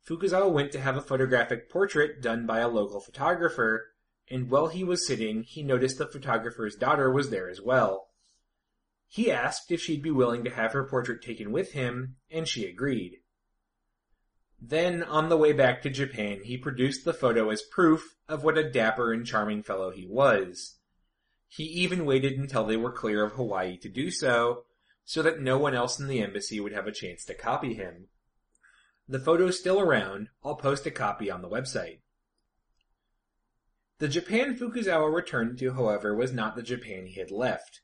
Fukuzawa 0.06 0.48
went 0.48 0.70
to 0.72 0.80
have 0.80 0.96
a 0.96 1.02
photographic 1.02 1.68
portrait 1.68 2.22
done 2.22 2.46
by 2.46 2.60
a 2.60 2.68
local 2.68 3.00
photographer, 3.00 3.92
and 4.30 4.48
while 4.48 4.68
he 4.68 4.84
was 4.84 5.06
sitting, 5.06 5.42
he 5.42 5.62
noticed 5.62 5.98
the 5.98 6.06
photographer's 6.06 6.76
daughter 6.76 7.10
was 7.10 7.30
there 7.30 7.48
as 7.48 7.60
well. 7.60 8.10
He 9.08 9.30
asked 9.30 9.72
if 9.72 9.80
she'd 9.80 10.02
be 10.02 10.10
willing 10.10 10.44
to 10.44 10.50
have 10.50 10.72
her 10.72 10.84
portrait 10.84 11.22
taken 11.22 11.50
with 11.50 11.72
him, 11.72 12.16
and 12.30 12.46
she 12.46 12.64
agreed. 12.66 13.18
Then, 14.60 15.02
on 15.02 15.28
the 15.28 15.36
way 15.36 15.52
back 15.52 15.82
to 15.82 15.90
Japan, 15.90 16.40
he 16.44 16.56
produced 16.56 17.04
the 17.04 17.12
photo 17.12 17.50
as 17.50 17.62
proof 17.62 18.16
of 18.28 18.42
what 18.42 18.58
a 18.58 18.68
dapper 18.68 19.12
and 19.12 19.26
charming 19.26 19.62
fellow 19.62 19.90
he 19.90 20.06
was. 20.06 20.78
He 21.48 21.64
even 21.64 22.06
waited 22.06 22.38
until 22.38 22.64
they 22.64 22.76
were 22.76 22.92
clear 22.92 23.24
of 23.24 23.32
Hawaii 23.32 23.76
to 23.78 23.88
do 23.88 24.10
so, 24.10 24.64
so 25.06 25.22
that 25.22 25.40
no 25.40 25.56
one 25.56 25.74
else 25.74 25.98
in 25.98 26.08
the 26.08 26.20
embassy 26.20 26.60
would 26.60 26.72
have 26.72 26.88
a 26.88 26.92
chance 26.92 27.24
to 27.24 27.32
copy 27.32 27.74
him. 27.74 28.08
The 29.08 29.20
photo's 29.20 29.58
still 29.58 29.80
around, 29.80 30.28
I'll 30.44 30.56
post 30.56 30.84
a 30.84 30.90
copy 30.90 31.30
on 31.30 31.40
the 31.40 31.48
website. 31.48 32.00
The 33.98 34.08
Japan 34.08 34.58
Fukuzawa 34.58 35.14
returned 35.14 35.58
to, 35.60 35.72
however, 35.72 36.14
was 36.14 36.32
not 36.32 36.56
the 36.56 36.62
Japan 36.62 37.06
he 37.06 37.20
had 37.20 37.30
left. 37.30 37.80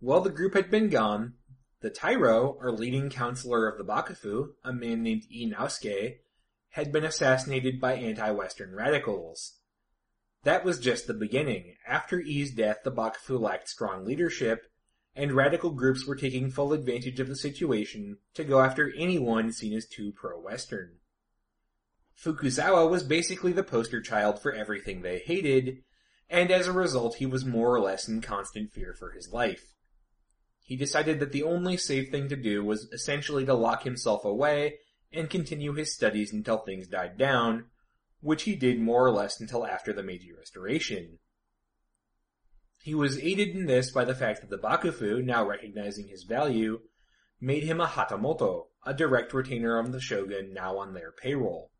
While 0.00 0.22
the 0.22 0.30
group 0.30 0.54
had 0.54 0.70
been 0.70 0.88
gone, 0.88 1.34
the 1.82 1.90
Tairo, 1.90 2.56
or 2.58 2.72
leading 2.72 3.10
counselor 3.10 3.68
of 3.68 3.76
the 3.76 3.84
Bakufu, 3.84 4.54
a 4.64 4.72
man 4.72 5.02
named 5.02 5.24
Ii 5.30 5.52
Naosuke, 5.52 6.16
had 6.70 6.90
been 6.90 7.04
assassinated 7.04 7.78
by 7.80 7.94
anti-Western 7.94 8.74
radicals. 8.74 9.58
That 10.44 10.64
was 10.64 10.80
just 10.80 11.06
the 11.06 11.14
beginning. 11.14 11.74
After 11.86 12.18
Ii's 12.18 12.52
death, 12.52 12.78
the 12.82 12.90
Bakufu 12.90 13.38
lacked 13.38 13.68
strong 13.68 14.06
leadership, 14.06 14.64
and 15.16 15.32
radical 15.32 15.70
groups 15.70 16.06
were 16.06 16.14
taking 16.14 16.50
full 16.50 16.74
advantage 16.74 17.18
of 17.18 17.26
the 17.26 17.34
situation 17.34 18.18
to 18.34 18.44
go 18.44 18.60
after 18.60 18.92
anyone 18.96 19.50
seen 19.50 19.72
as 19.72 19.86
too 19.86 20.12
pro-Western. 20.12 20.98
Fukuzawa 22.22 22.88
was 22.88 23.02
basically 23.02 23.52
the 23.52 23.64
poster 23.64 24.02
child 24.02 24.40
for 24.40 24.52
everything 24.52 25.00
they 25.00 25.18
hated, 25.18 25.78
and 26.28 26.50
as 26.50 26.66
a 26.66 26.72
result 26.72 27.16
he 27.16 27.26
was 27.26 27.46
more 27.46 27.74
or 27.74 27.80
less 27.80 28.08
in 28.08 28.20
constant 28.20 28.72
fear 28.72 28.92
for 28.92 29.12
his 29.12 29.32
life. 29.32 29.74
He 30.62 30.76
decided 30.76 31.18
that 31.20 31.32
the 31.32 31.44
only 31.44 31.76
safe 31.76 32.10
thing 32.10 32.28
to 32.28 32.36
do 32.36 32.62
was 32.62 32.88
essentially 32.92 33.46
to 33.46 33.54
lock 33.54 33.84
himself 33.84 34.24
away 34.24 34.78
and 35.12 35.30
continue 35.30 35.72
his 35.72 35.94
studies 35.94 36.32
until 36.32 36.58
things 36.58 36.88
died 36.88 37.16
down, 37.16 37.66
which 38.20 38.42
he 38.42 38.54
did 38.54 38.80
more 38.80 39.06
or 39.06 39.12
less 39.12 39.40
until 39.40 39.64
after 39.64 39.92
the 39.92 40.02
Meiji 40.02 40.32
Restoration. 40.32 41.20
He 42.86 42.94
was 42.94 43.18
aided 43.18 43.48
in 43.48 43.66
this 43.66 43.90
by 43.90 44.04
the 44.04 44.14
fact 44.14 44.42
that 44.42 44.48
the 44.48 44.64
Bakufu, 44.64 45.20
now 45.20 45.44
recognizing 45.44 46.06
his 46.06 46.22
value, 46.22 46.82
made 47.40 47.64
him 47.64 47.80
a 47.80 47.86
Hatamoto, 47.88 48.68
a 48.84 48.94
direct 48.94 49.34
retainer 49.34 49.76
of 49.76 49.90
the 49.90 50.00
shogun 50.00 50.54
now 50.54 50.78
on 50.78 50.94
their 50.94 51.10
payroll. 51.10 51.72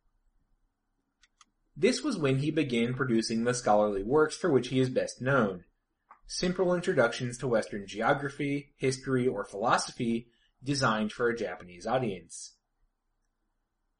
This 1.77 2.03
was 2.03 2.19
when 2.19 2.39
he 2.39 2.51
began 2.51 2.93
producing 2.93 3.45
the 3.45 3.55
scholarly 3.55 4.03
works 4.03 4.37
for 4.37 4.51
which 4.51 4.67
he 4.67 4.81
is 4.81 4.91
best 4.91 5.23
known. 5.23 5.63
Simple 6.27 6.75
introductions 6.75 7.39
to 7.39 7.47
Western 7.47 7.87
geography, 7.87 8.73
history, 8.77 9.29
or 9.29 9.45
philosophy 9.45 10.27
designed 10.65 11.13
for 11.13 11.29
a 11.29 11.39
Japanese 11.39 11.87
audience. 11.87 12.57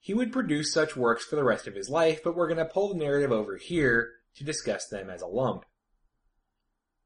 He 0.01 0.13
would 0.13 0.33
produce 0.33 0.73
such 0.73 0.97
works 0.97 1.25
for 1.25 1.37
the 1.37 1.45
rest 1.45 1.69
of 1.69 1.77
his 1.77 1.89
life, 1.89 2.25
but 2.25 2.35
we're 2.35 2.53
going 2.53 2.59
to 2.59 2.65
pull 2.65 2.89
the 2.89 2.99
narrative 2.99 3.31
over 3.31 3.57
here 3.57 4.15
to 4.35 4.43
discuss 4.43 4.89
them 4.89 5.09
as 5.09 5.23
a 5.23 5.29
lump. 5.29 5.65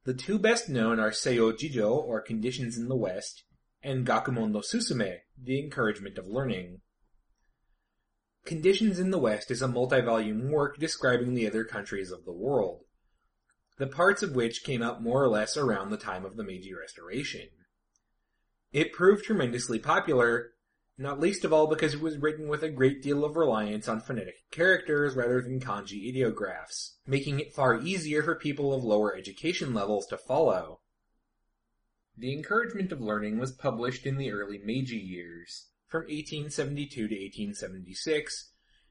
The 0.05 0.15
two 0.15 0.39
best 0.39 0.69
known 0.69 0.99
are 0.99 1.11
Seiyo 1.11 1.53
Jijo, 1.53 1.91
or 1.91 2.23
Conditions 2.23 2.79
in 2.79 2.89
the 2.89 2.97
West, 2.97 3.45
and 3.83 4.07
Gakumon 4.07 4.53
no 4.53 4.61
Susume, 4.61 5.19
The 5.37 5.59
Encouragement 5.59 6.17
of 6.17 6.27
Learning. 6.27 6.81
Conditions 8.47 8.99
in 8.99 9.11
the 9.11 9.19
West 9.19 9.51
is 9.51 9.61
a 9.61 9.69
multi-volume 9.69 10.51
work 10.51 10.79
describing 10.79 11.35
the 11.35 11.47
other 11.47 11.65
countries 11.65 12.11
of 12.11 12.25
the 12.25 12.33
world, 12.33 12.85
the 13.77 13.87
parts 13.87 14.23
of 14.23 14.35
which 14.35 14.65
came 14.65 14.83
out 14.83 15.03
more 15.03 15.23
or 15.23 15.29
less 15.29 15.57
around 15.57 15.91
the 15.91 15.99
time 15.99 16.25
of 16.25 16.37
the 16.37 16.45
Meiji 16.45 16.73
Restoration. 16.73 17.49
It 18.73 18.95
proved 18.95 19.25
tremendously 19.25 19.79
popular, 19.79 20.53
not 21.01 21.19
least 21.19 21.47
of 21.47 21.53
all 21.53 21.67
because 21.67 21.95
it 21.95 22.01
was 22.01 22.19
written 22.19 22.47
with 22.47 22.63
a 22.63 22.69
great 22.69 23.03
deal 23.03 23.25
of 23.25 23.35
reliance 23.35 23.89
on 23.89 24.03
phonetic 24.03 24.35
characters 24.51 25.17
rather 25.17 25.41
than 25.41 25.59
kanji 25.59 26.07
ideographs, 26.11 26.99
making 27.07 27.41
it 27.41 27.55
far 27.55 27.81
easier 27.81 28.23
for 28.23 28.35
people 28.35 28.75
of 28.75 28.85
lower 28.85 29.17
education 29.17 29.73
levels 29.73 30.07
to 30.07 30.19
follow. 30.19 30.81
The 32.19 32.35
Encouragement 32.35 32.93
of 32.93 33.01
Learning 33.01 33.39
was 33.39 33.51
published 33.51 34.05
in 34.05 34.19
the 34.19 34.31
early 34.31 34.61
Meiji 34.63 34.99
years, 34.99 35.69
from 35.89 36.03
1872 36.03 37.09
to 37.09 37.15
1876, 37.15 38.51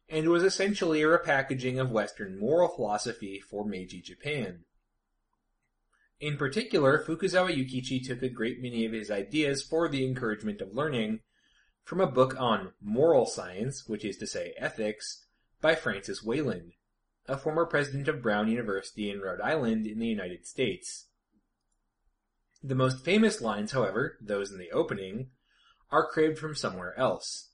and 0.10 0.30
was 0.30 0.42
essentially 0.42 1.04
a 1.04 1.06
repackaging 1.06 1.80
of 1.80 1.92
Western 1.92 2.40
moral 2.40 2.70
philosophy 2.70 3.40
for 3.40 3.64
Meiji 3.64 4.02
Japan. 4.02 4.64
In 6.20 6.38
particular, 6.38 7.04
Fukuzawa 7.06 7.56
Yukichi 7.56 8.04
took 8.04 8.24
a 8.24 8.30
great 8.30 8.60
many 8.60 8.84
of 8.88 8.94
his 8.94 9.12
ideas 9.12 9.62
for 9.62 9.88
the 9.88 10.04
encouragement 10.04 10.60
of 10.60 10.74
learning 10.74 11.20
from 11.90 12.02
a 12.02 12.06
book 12.06 12.40
on 12.40 12.72
moral 12.80 13.26
science, 13.26 13.88
which 13.88 14.06
is 14.06 14.16
to 14.16 14.28
say 14.28 14.54
ethics, 14.60 15.26
by 15.60 15.74
Francis 15.74 16.24
Wayland, 16.24 16.74
a 17.28 17.36
former 17.36 17.66
president 17.66 18.08
of 18.08 18.22
Brown 18.22 18.48
University 18.48 19.10
in 19.10 19.20
Rhode 19.20 19.42
Island 19.42 19.88
in 19.88 19.98
the 19.98 20.06
United 20.06 20.46
States. 20.46 21.08
The 22.64 22.76
most 22.76 23.04
famous 23.04 23.42
lines, 23.42 23.72
however, 23.72 24.20
those 24.22 24.52
in 24.52 24.60
the 24.60 24.70
opening, 24.70 25.32
are 25.92 26.06
craved 26.06 26.38
from 26.38 26.54
somewhere 26.54 26.94
else. 26.96 27.50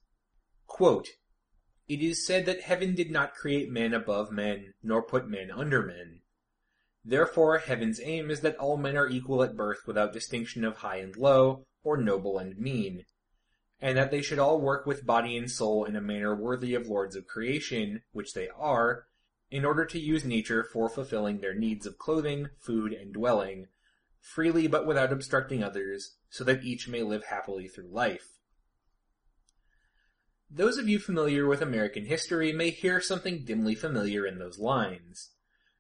Quote, 0.68 1.08
it 1.88 2.02
is 2.02 2.28
said 2.28 2.46
that 2.46 2.64
heaven 2.64 2.94
did 2.94 3.12
not 3.12 3.36
create 3.36 3.72
men 3.72 3.94
above 3.94 4.34
men, 4.34 4.74
nor 4.84 5.02
put 5.02 5.30
men 5.30 5.50
under 5.50 5.82
men. 5.82 6.20
Therefore, 7.06 7.60
heaven's 7.60 8.02
aim 8.04 8.30
is 8.30 8.42
that 8.42 8.58
all 8.58 8.76
men 8.76 8.98
are 8.98 9.08
equal 9.08 9.44
at 9.44 9.56
birth 9.56 9.88
without 9.88 10.12
distinction 10.12 10.66
of 10.66 10.76
high 10.76 10.98
and 10.98 11.16
low, 11.16 11.64
or 11.86 11.96
noble 11.96 12.38
and 12.38 12.58
mean, 12.58 13.06
and 13.82 13.98
that 13.98 14.12
they 14.12 14.22
should 14.22 14.40
all 14.40 14.60
work 14.60 14.86
with 14.86 15.06
body 15.06 15.38
and 15.38 15.50
soul 15.52 15.86
in 15.86 15.96
a 15.96 16.02
manner 16.02 16.36
worthy 16.36 16.74
of 16.74 16.88
lords 16.88 17.16
of 17.16 17.28
creation, 17.28 18.02
which 18.12 18.34
they 18.34 18.48
are, 18.58 19.06
in 19.52 19.66
order 19.66 19.86
to 19.86 20.00
use 20.00 20.26
nature 20.26 20.64
for 20.64 20.90
fulfilling 20.90 21.40
their 21.40 21.54
needs 21.54 21.86
of 21.86 21.98
clothing, 21.98 22.50
food, 22.60 22.94
and 22.94 23.14
dwelling, 23.14 23.68
freely 24.20 24.68
but 24.68 24.88
without 24.88 25.12
obstructing 25.14 25.64
others, 25.64 26.16
so 26.30 26.44
that 26.44 26.64
each 26.64 26.88
may 26.88 27.04
live 27.04 27.26
happily 27.26 27.68
through 27.68 27.90
life. 27.90 28.40
Those 30.50 30.78
of 30.78 30.88
you 30.88 31.00
familiar 31.00 31.48
with 31.48 31.62
American 31.62 32.06
history 32.06 32.54
may 32.54 32.70
hear 32.70 33.02
something 33.02 33.44
dimly 33.44 33.76
familiar 33.76 34.26
in 34.26 34.40
those 34.40 34.60
lines. 34.60 35.32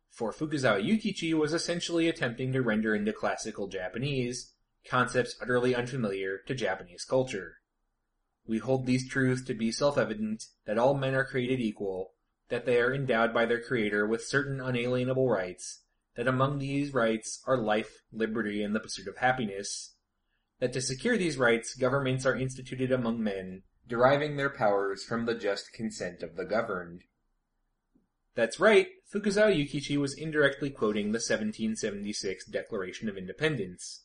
For 0.10 0.32
Fukuzawa 0.32 0.82
Yukichi 0.84 1.34
was 1.34 1.54
essentially 1.54 2.08
attempting 2.08 2.54
to 2.54 2.62
render 2.62 2.96
into 2.96 3.14
classical 3.14 3.68
Japanese 3.68 4.54
concepts 4.88 5.36
utterly 5.42 5.76
unfamiliar 5.76 6.38
to 6.46 6.54
Japanese 6.54 7.04
culture. 7.04 7.58
We 8.48 8.60
hold 8.60 8.86
these 8.86 9.10
truths 9.10 9.44
to 9.46 9.54
be 9.54 9.72
self-evident 9.72 10.44
that 10.66 10.78
all 10.78 10.94
men 10.94 11.16
are 11.16 11.26
created 11.26 11.60
equal, 11.60 12.14
that 12.50 12.66
they 12.66 12.80
are 12.80 12.94
endowed 12.94 13.34
by 13.34 13.46
their 13.46 13.62
creator 13.62 14.06
with 14.06 14.24
certain 14.24 14.62
unalienable 14.62 15.28
rights, 15.28 15.82
that 16.16 16.28
among 16.28 16.60
these 16.60 16.94
rights 16.94 17.42
are 17.48 17.58
life, 17.58 18.04
liberty, 18.12 18.62
and 18.62 18.76
the 18.76 18.80
pursuit 18.80 19.08
of 19.08 19.18
happiness, 19.18 19.96
that 20.60 20.74
to 20.74 20.82
secure 20.82 21.18
these 21.18 21.38
rights, 21.38 21.76
governments 21.76 22.26
are 22.26 22.36
instituted 22.36 22.92
among 22.92 23.22
men, 23.22 23.64
deriving 23.88 24.38
their 24.38 24.50
powers 24.50 25.04
from 25.04 25.26
the 25.26 25.36
just 25.36 25.74
consent 25.74 26.24
of 26.24 26.36
the 26.36 26.46
governed. 26.46 27.04
That's 28.36 28.60
right, 28.60 28.88
Fukuzawa 29.12 29.56
Yukichi 29.56 29.98
was 29.98 30.14
indirectly 30.14 30.70
quoting 30.70 31.08
the 31.08 31.18
1776 31.18 32.46
Declaration 32.46 33.10
of 33.10 33.18
Independence. 33.18 34.05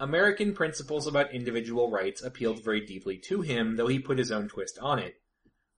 American 0.00 0.54
principles 0.54 1.06
about 1.06 1.32
individual 1.32 1.90
rights 1.90 2.22
appealed 2.22 2.64
very 2.64 2.84
deeply 2.84 3.16
to 3.16 3.42
him, 3.42 3.76
though 3.76 3.86
he 3.86 3.98
put 3.98 4.18
his 4.18 4.32
own 4.32 4.48
twist 4.48 4.78
on 4.80 4.98
it. 4.98 5.20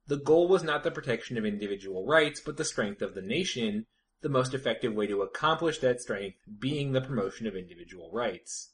The 0.07 0.17
goal 0.17 0.49
was 0.49 0.63
not 0.63 0.85
the 0.85 0.91
protection 0.91 1.37
of 1.37 1.45
individual 1.45 2.07
rights, 2.07 2.41
but 2.41 2.57
the 2.57 2.65
strength 2.65 3.03
of 3.03 3.15
the 3.15 3.23
nation, 3.23 3.87
the 4.23 4.29
most 4.29 4.55
effective 4.55 4.95
way 4.95 5.07
to 5.07 5.23
accomplish 5.23 5.79
that 5.81 6.01
strength 6.01 6.39
being 6.59 6.93
the 6.93 7.01
promotion 7.01 7.47
of 7.47 7.55
individual 7.55 8.11
rights. 8.11 8.71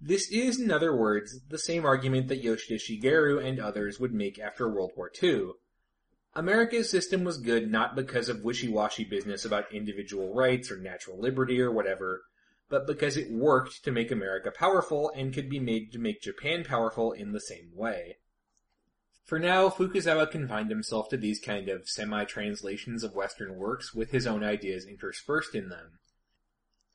This 0.00 0.30
is, 0.30 0.60
in 0.60 0.70
other 0.70 0.94
words, 0.94 1.40
the 1.48 1.58
same 1.58 1.84
argument 1.84 2.28
that 2.28 2.42
Yoshida 2.42 2.78
Shigeru 2.78 3.44
and 3.44 3.58
others 3.58 3.98
would 3.98 4.12
make 4.12 4.38
after 4.38 4.68
World 4.68 4.92
War 4.96 5.10
II. 5.22 5.52
America's 6.34 6.90
system 6.90 7.24
was 7.24 7.38
good 7.38 7.70
not 7.70 7.94
because 7.94 8.28
of 8.28 8.42
wishy-washy 8.42 9.04
business 9.04 9.44
about 9.44 9.72
individual 9.72 10.34
rights 10.34 10.70
or 10.70 10.76
natural 10.76 11.20
liberty 11.20 11.60
or 11.60 11.70
whatever, 11.70 12.22
but 12.72 12.86
because 12.86 13.18
it 13.18 13.30
worked 13.30 13.84
to 13.84 13.92
make 13.92 14.10
America 14.10 14.50
powerful 14.50 15.12
and 15.14 15.34
could 15.34 15.50
be 15.50 15.60
made 15.60 15.92
to 15.92 15.98
make 15.98 16.22
Japan 16.22 16.64
powerful 16.64 17.12
in 17.12 17.32
the 17.32 17.40
same 17.40 17.68
way. 17.74 18.16
For 19.26 19.38
now, 19.38 19.68
Fukuzawa 19.68 20.30
confined 20.30 20.70
himself 20.70 21.10
to 21.10 21.18
these 21.18 21.38
kind 21.38 21.68
of 21.68 21.86
semi-translations 21.86 23.04
of 23.04 23.14
Western 23.14 23.56
works 23.56 23.92
with 23.92 24.10
his 24.10 24.26
own 24.26 24.42
ideas 24.42 24.86
interspersed 24.86 25.54
in 25.54 25.68
them. 25.68 25.98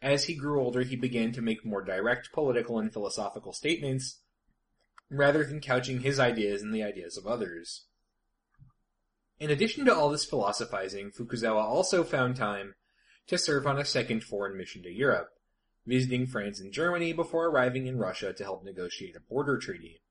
As 0.01 0.23
he 0.23 0.33
grew 0.33 0.59
older, 0.59 0.81
he 0.81 0.95
began 0.95 1.31
to 1.33 1.43
make 1.43 1.63
more 1.63 1.83
direct 1.83 2.31
political 2.31 2.79
and 2.79 2.91
philosophical 2.91 3.53
statements, 3.53 4.21
rather 5.11 5.43
than 5.43 5.61
couching 5.61 5.99
his 5.99 6.19
ideas 6.19 6.63
in 6.63 6.71
the 6.71 6.81
ideas 6.81 7.17
of 7.17 7.27
others. 7.27 7.85
In 9.39 9.51
addition 9.51 9.85
to 9.85 9.95
all 9.95 10.09
this 10.09 10.25
philosophizing, 10.25 11.11
Fukuzawa 11.11 11.61
also 11.61 12.03
found 12.03 12.35
time 12.35 12.73
to 13.27 13.37
serve 13.37 13.67
on 13.67 13.77
a 13.77 13.85
second 13.85 14.23
foreign 14.23 14.57
mission 14.57 14.81
to 14.81 14.89
Europe, 14.89 15.29
visiting 15.87 16.27
France 16.27 16.59
and 16.59 16.71
Germany 16.71 17.13
before 17.13 17.47
arriving 17.47 17.87
in 17.87 17.97
Russia 17.97 18.33
to 18.33 18.43
help 18.43 18.63
negotiate 18.63 19.15
a 19.15 19.21
border 19.21 19.57
treaty. 19.57 20.01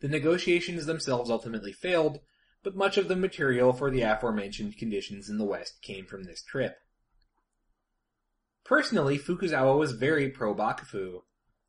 The 0.00 0.08
negotiations 0.08 0.86
themselves 0.86 1.30
ultimately 1.30 1.72
failed, 1.72 2.20
but 2.62 2.76
much 2.76 2.96
of 2.96 3.08
the 3.08 3.16
material 3.16 3.72
for 3.72 3.90
the 3.90 4.02
aforementioned 4.02 4.76
conditions 4.76 5.28
in 5.28 5.38
the 5.38 5.44
West 5.44 5.82
came 5.82 6.06
from 6.06 6.24
this 6.24 6.42
trip. 6.42 6.76
Personally, 8.64 9.18
Fukuzawa 9.18 9.78
was 9.78 9.92
very 9.92 10.28
pro-Bakufu. 10.28 11.22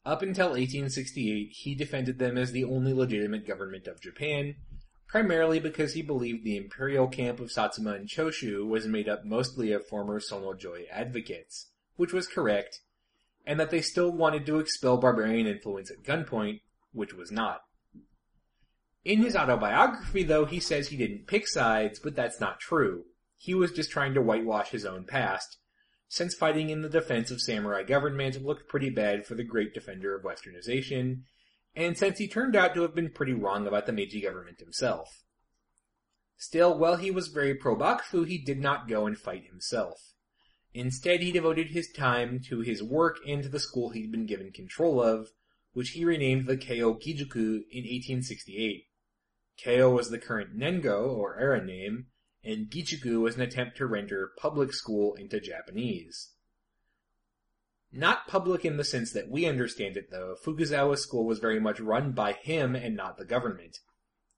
Up 0.05 0.21
until 0.21 0.49
1868, 0.49 1.49
he 1.51 1.75
defended 1.75 2.19
them 2.19 2.37
as 2.37 2.51
the 2.51 2.63
only 2.63 2.93
legitimate 2.93 3.47
government 3.47 3.87
of 3.87 4.01
Japan, 4.01 4.55
primarily 5.07 5.59
because 5.59 5.93
he 5.93 6.01
believed 6.01 6.43
the 6.43 6.57
imperial 6.57 7.07
camp 7.07 7.39
of 7.39 7.51
Satsuma 7.51 7.93
and 7.93 8.07
Choshu 8.07 8.67
was 8.67 8.87
made 8.87 9.09
up 9.09 9.25
mostly 9.25 9.71
of 9.71 9.87
former 9.87 10.19
Sonno-joi 10.19 10.85
advocates, 10.91 11.70
which 12.01 12.13
was 12.13 12.25
correct, 12.25 12.79
and 13.45 13.59
that 13.59 13.69
they 13.69 13.79
still 13.79 14.11
wanted 14.11 14.43
to 14.43 14.57
expel 14.57 14.97
barbarian 14.97 15.45
influence 15.45 15.91
at 15.91 16.01
gunpoint, 16.01 16.59
which 16.93 17.13
was 17.13 17.31
not. 17.31 17.61
In 19.05 19.19
his 19.19 19.35
autobiography, 19.35 20.23
though, 20.23 20.45
he 20.45 20.59
says 20.59 20.87
he 20.87 20.97
didn't 20.97 21.27
pick 21.27 21.47
sides, 21.47 21.99
but 21.99 22.15
that's 22.15 22.39
not 22.39 22.59
true. 22.59 23.03
He 23.37 23.53
was 23.53 23.71
just 23.71 23.91
trying 23.91 24.15
to 24.15 24.21
whitewash 24.21 24.69
his 24.69 24.83
own 24.83 25.05
past, 25.05 25.59
since 26.07 26.33
fighting 26.33 26.71
in 26.71 26.81
the 26.81 26.89
defense 26.89 27.29
of 27.29 27.39
samurai 27.39 27.83
government 27.83 28.43
looked 28.43 28.67
pretty 28.67 28.89
bad 28.89 29.27
for 29.27 29.35
the 29.35 29.43
great 29.43 29.75
defender 29.75 30.15
of 30.15 30.23
westernization, 30.23 31.21
and 31.75 31.95
since 31.95 32.17
he 32.17 32.27
turned 32.27 32.55
out 32.55 32.73
to 32.73 32.81
have 32.81 32.95
been 32.95 33.11
pretty 33.11 33.33
wrong 33.33 33.67
about 33.67 33.85
the 33.85 33.93
Meiji 33.93 34.21
government 34.21 34.59
himself. 34.59 35.07
Still, 36.35 36.75
while 36.79 36.95
he 36.95 37.11
was 37.11 37.27
very 37.27 37.53
pro-Bakufu, 37.53 38.25
he 38.25 38.39
did 38.39 38.59
not 38.59 38.89
go 38.89 39.05
and 39.05 39.15
fight 39.15 39.45
himself. 39.45 40.10
Instead, 40.73 41.21
he 41.21 41.31
devoted 41.31 41.71
his 41.71 41.91
time 41.91 42.39
to 42.39 42.61
his 42.61 42.81
work 42.81 43.17
and 43.27 43.43
to 43.43 43.49
the 43.49 43.59
school 43.59 43.89
he'd 43.89 44.11
been 44.11 44.25
given 44.25 44.51
control 44.51 45.01
of, 45.01 45.29
which 45.73 45.91
he 45.91 46.05
renamed 46.05 46.47
the 46.47 46.57
Keio 46.57 46.95
Gijuku 46.95 47.63
in 47.69 47.83
1868. 47.83 48.87
Keio 49.63 49.93
was 49.93 50.09
the 50.09 50.17
current 50.17 50.57
Nengo, 50.57 51.09
or 51.09 51.37
era 51.37 51.63
name, 51.63 52.07
and 52.43 52.69
Gijuku 52.69 53.19
was 53.19 53.35
an 53.35 53.41
attempt 53.41 53.77
to 53.77 53.85
render 53.85 54.31
public 54.37 54.73
school 54.73 55.13
into 55.15 55.39
Japanese. 55.39 56.31
Not 57.91 58.27
public 58.27 58.63
in 58.63 58.77
the 58.77 58.85
sense 58.85 59.11
that 59.11 59.29
we 59.29 59.45
understand 59.45 59.97
it, 59.97 60.09
though. 60.09 60.37
Fukuzawa's 60.45 61.03
school 61.03 61.25
was 61.25 61.39
very 61.39 61.59
much 61.59 61.81
run 61.81 62.13
by 62.13 62.33
him 62.33 62.75
and 62.75 62.95
not 62.95 63.17
the 63.17 63.25
government. 63.25 63.79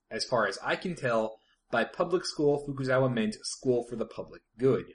As 0.10 0.25
far 0.25 0.48
as 0.48 0.58
I 0.63 0.75
can 0.75 0.96
tell, 0.96 1.38
by 1.70 1.84
public 1.84 2.25
school, 2.25 2.66
Fukuzawa 2.68 3.13
meant 3.13 3.36
school 3.44 3.86
for 3.88 3.96
the 3.96 4.06
public 4.06 4.42
good. 4.58 4.86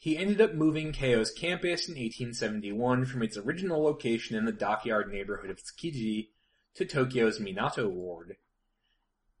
He 0.00 0.16
ended 0.16 0.40
up 0.40 0.54
moving 0.54 0.92
Keio's 0.92 1.30
campus 1.30 1.86
in 1.86 1.92
1871 1.92 3.04
from 3.04 3.22
its 3.22 3.36
original 3.36 3.82
location 3.82 4.34
in 4.34 4.46
the 4.46 4.50
dockyard 4.50 5.12
neighborhood 5.12 5.50
of 5.50 5.62
Tsukiji 5.62 6.30
to 6.72 6.86
Tokyo's 6.86 7.38
Minato 7.38 7.86
ward. 7.90 8.38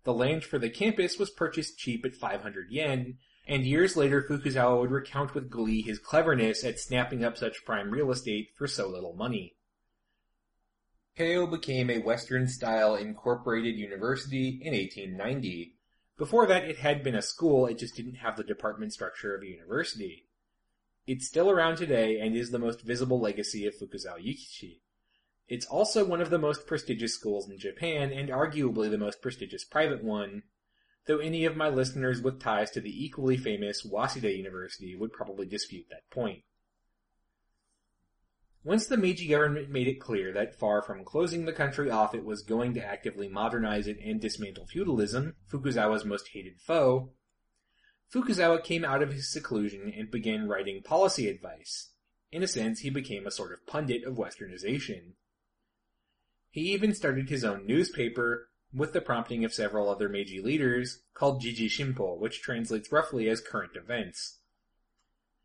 The 0.04 0.12
land 0.12 0.44
for 0.44 0.58
the 0.58 0.68
campus 0.68 1.18
was 1.18 1.30
purchased 1.30 1.78
cheap 1.78 2.04
at 2.04 2.14
500 2.14 2.70
yen, 2.70 3.16
and 3.48 3.64
years 3.64 3.96
later 3.96 4.20
Fukuzawa 4.20 4.78
would 4.82 4.90
recount 4.90 5.34
with 5.34 5.48
glee 5.48 5.80
his 5.80 5.98
cleverness 5.98 6.62
at 6.62 6.78
snapping 6.78 7.24
up 7.24 7.38
such 7.38 7.64
prime 7.64 7.90
real 7.90 8.10
estate 8.10 8.50
for 8.54 8.66
so 8.66 8.86
little 8.86 9.14
money. 9.14 9.56
Keio 11.16 11.50
became 11.50 11.88
a 11.88 12.00
Western-style 12.00 12.96
incorporated 12.96 13.76
university 13.76 14.60
in 14.62 14.74
1890. 14.74 15.76
Before 16.18 16.46
that, 16.46 16.64
it 16.64 16.80
had 16.80 17.02
been 17.02 17.14
a 17.14 17.22
school, 17.22 17.64
it 17.64 17.78
just 17.78 17.96
didn't 17.96 18.16
have 18.16 18.36
the 18.36 18.44
department 18.44 18.92
structure 18.92 19.34
of 19.34 19.42
a 19.42 19.46
university. 19.46 20.26
It's 21.06 21.26
still 21.26 21.50
around 21.50 21.76
today 21.76 22.20
and 22.20 22.36
is 22.36 22.50
the 22.50 22.58
most 22.58 22.82
visible 22.82 23.20
legacy 23.20 23.66
of 23.66 23.74
Fukuzawa 23.74 24.18
Yukichi. 24.18 24.80
It's 25.48 25.66
also 25.66 26.04
one 26.04 26.20
of 26.20 26.30
the 26.30 26.38
most 26.38 26.66
prestigious 26.66 27.14
schools 27.14 27.50
in 27.50 27.58
Japan 27.58 28.12
and 28.12 28.28
arguably 28.28 28.88
the 28.90 28.98
most 28.98 29.20
prestigious 29.20 29.64
private 29.64 30.04
one, 30.04 30.44
though 31.06 31.18
any 31.18 31.44
of 31.44 31.56
my 31.56 31.68
listeners 31.68 32.20
with 32.20 32.40
ties 32.40 32.70
to 32.72 32.80
the 32.80 33.04
equally 33.04 33.36
famous 33.36 33.84
Waseda 33.84 34.36
University 34.36 34.94
would 34.94 35.12
probably 35.12 35.46
dispute 35.46 35.86
that 35.90 36.08
point. 36.10 36.44
Once 38.62 38.86
the 38.86 38.96
Meiji 38.96 39.26
government 39.26 39.70
made 39.70 39.88
it 39.88 39.98
clear 39.98 40.32
that 40.32 40.54
far 40.54 40.82
from 40.82 41.02
closing 41.02 41.46
the 41.46 41.52
country 41.52 41.90
off 41.90 42.14
it 42.14 42.24
was 42.24 42.42
going 42.42 42.74
to 42.74 42.84
actively 42.84 43.26
modernize 43.26 43.86
it 43.86 43.98
and 44.04 44.20
dismantle 44.20 44.66
feudalism, 44.66 45.34
Fukuzawa's 45.50 46.04
most 46.04 46.28
hated 46.28 46.60
foe, 46.60 47.10
Fukuzawa 48.12 48.62
came 48.64 48.84
out 48.84 49.02
of 49.02 49.12
his 49.12 49.30
seclusion 49.30 49.92
and 49.96 50.10
began 50.10 50.48
writing 50.48 50.82
policy 50.82 51.28
advice. 51.28 51.90
In 52.32 52.42
a 52.42 52.48
sense, 52.48 52.80
he 52.80 52.90
became 52.90 53.26
a 53.26 53.30
sort 53.30 53.52
of 53.52 53.66
pundit 53.66 54.04
of 54.04 54.14
westernization. 54.14 55.12
He 56.50 56.72
even 56.72 56.94
started 56.94 57.28
his 57.28 57.44
own 57.44 57.66
newspaper, 57.66 58.48
with 58.72 58.92
the 58.92 59.00
prompting 59.00 59.44
of 59.44 59.54
several 59.54 59.88
other 59.88 60.08
Meiji 60.08 60.40
leaders, 60.40 61.02
called 61.14 61.42
Jiji 61.42 61.66
Shimpo, 61.66 62.18
which 62.18 62.42
translates 62.42 62.90
roughly 62.90 63.28
as 63.28 63.40
current 63.40 63.76
events. 63.76 64.38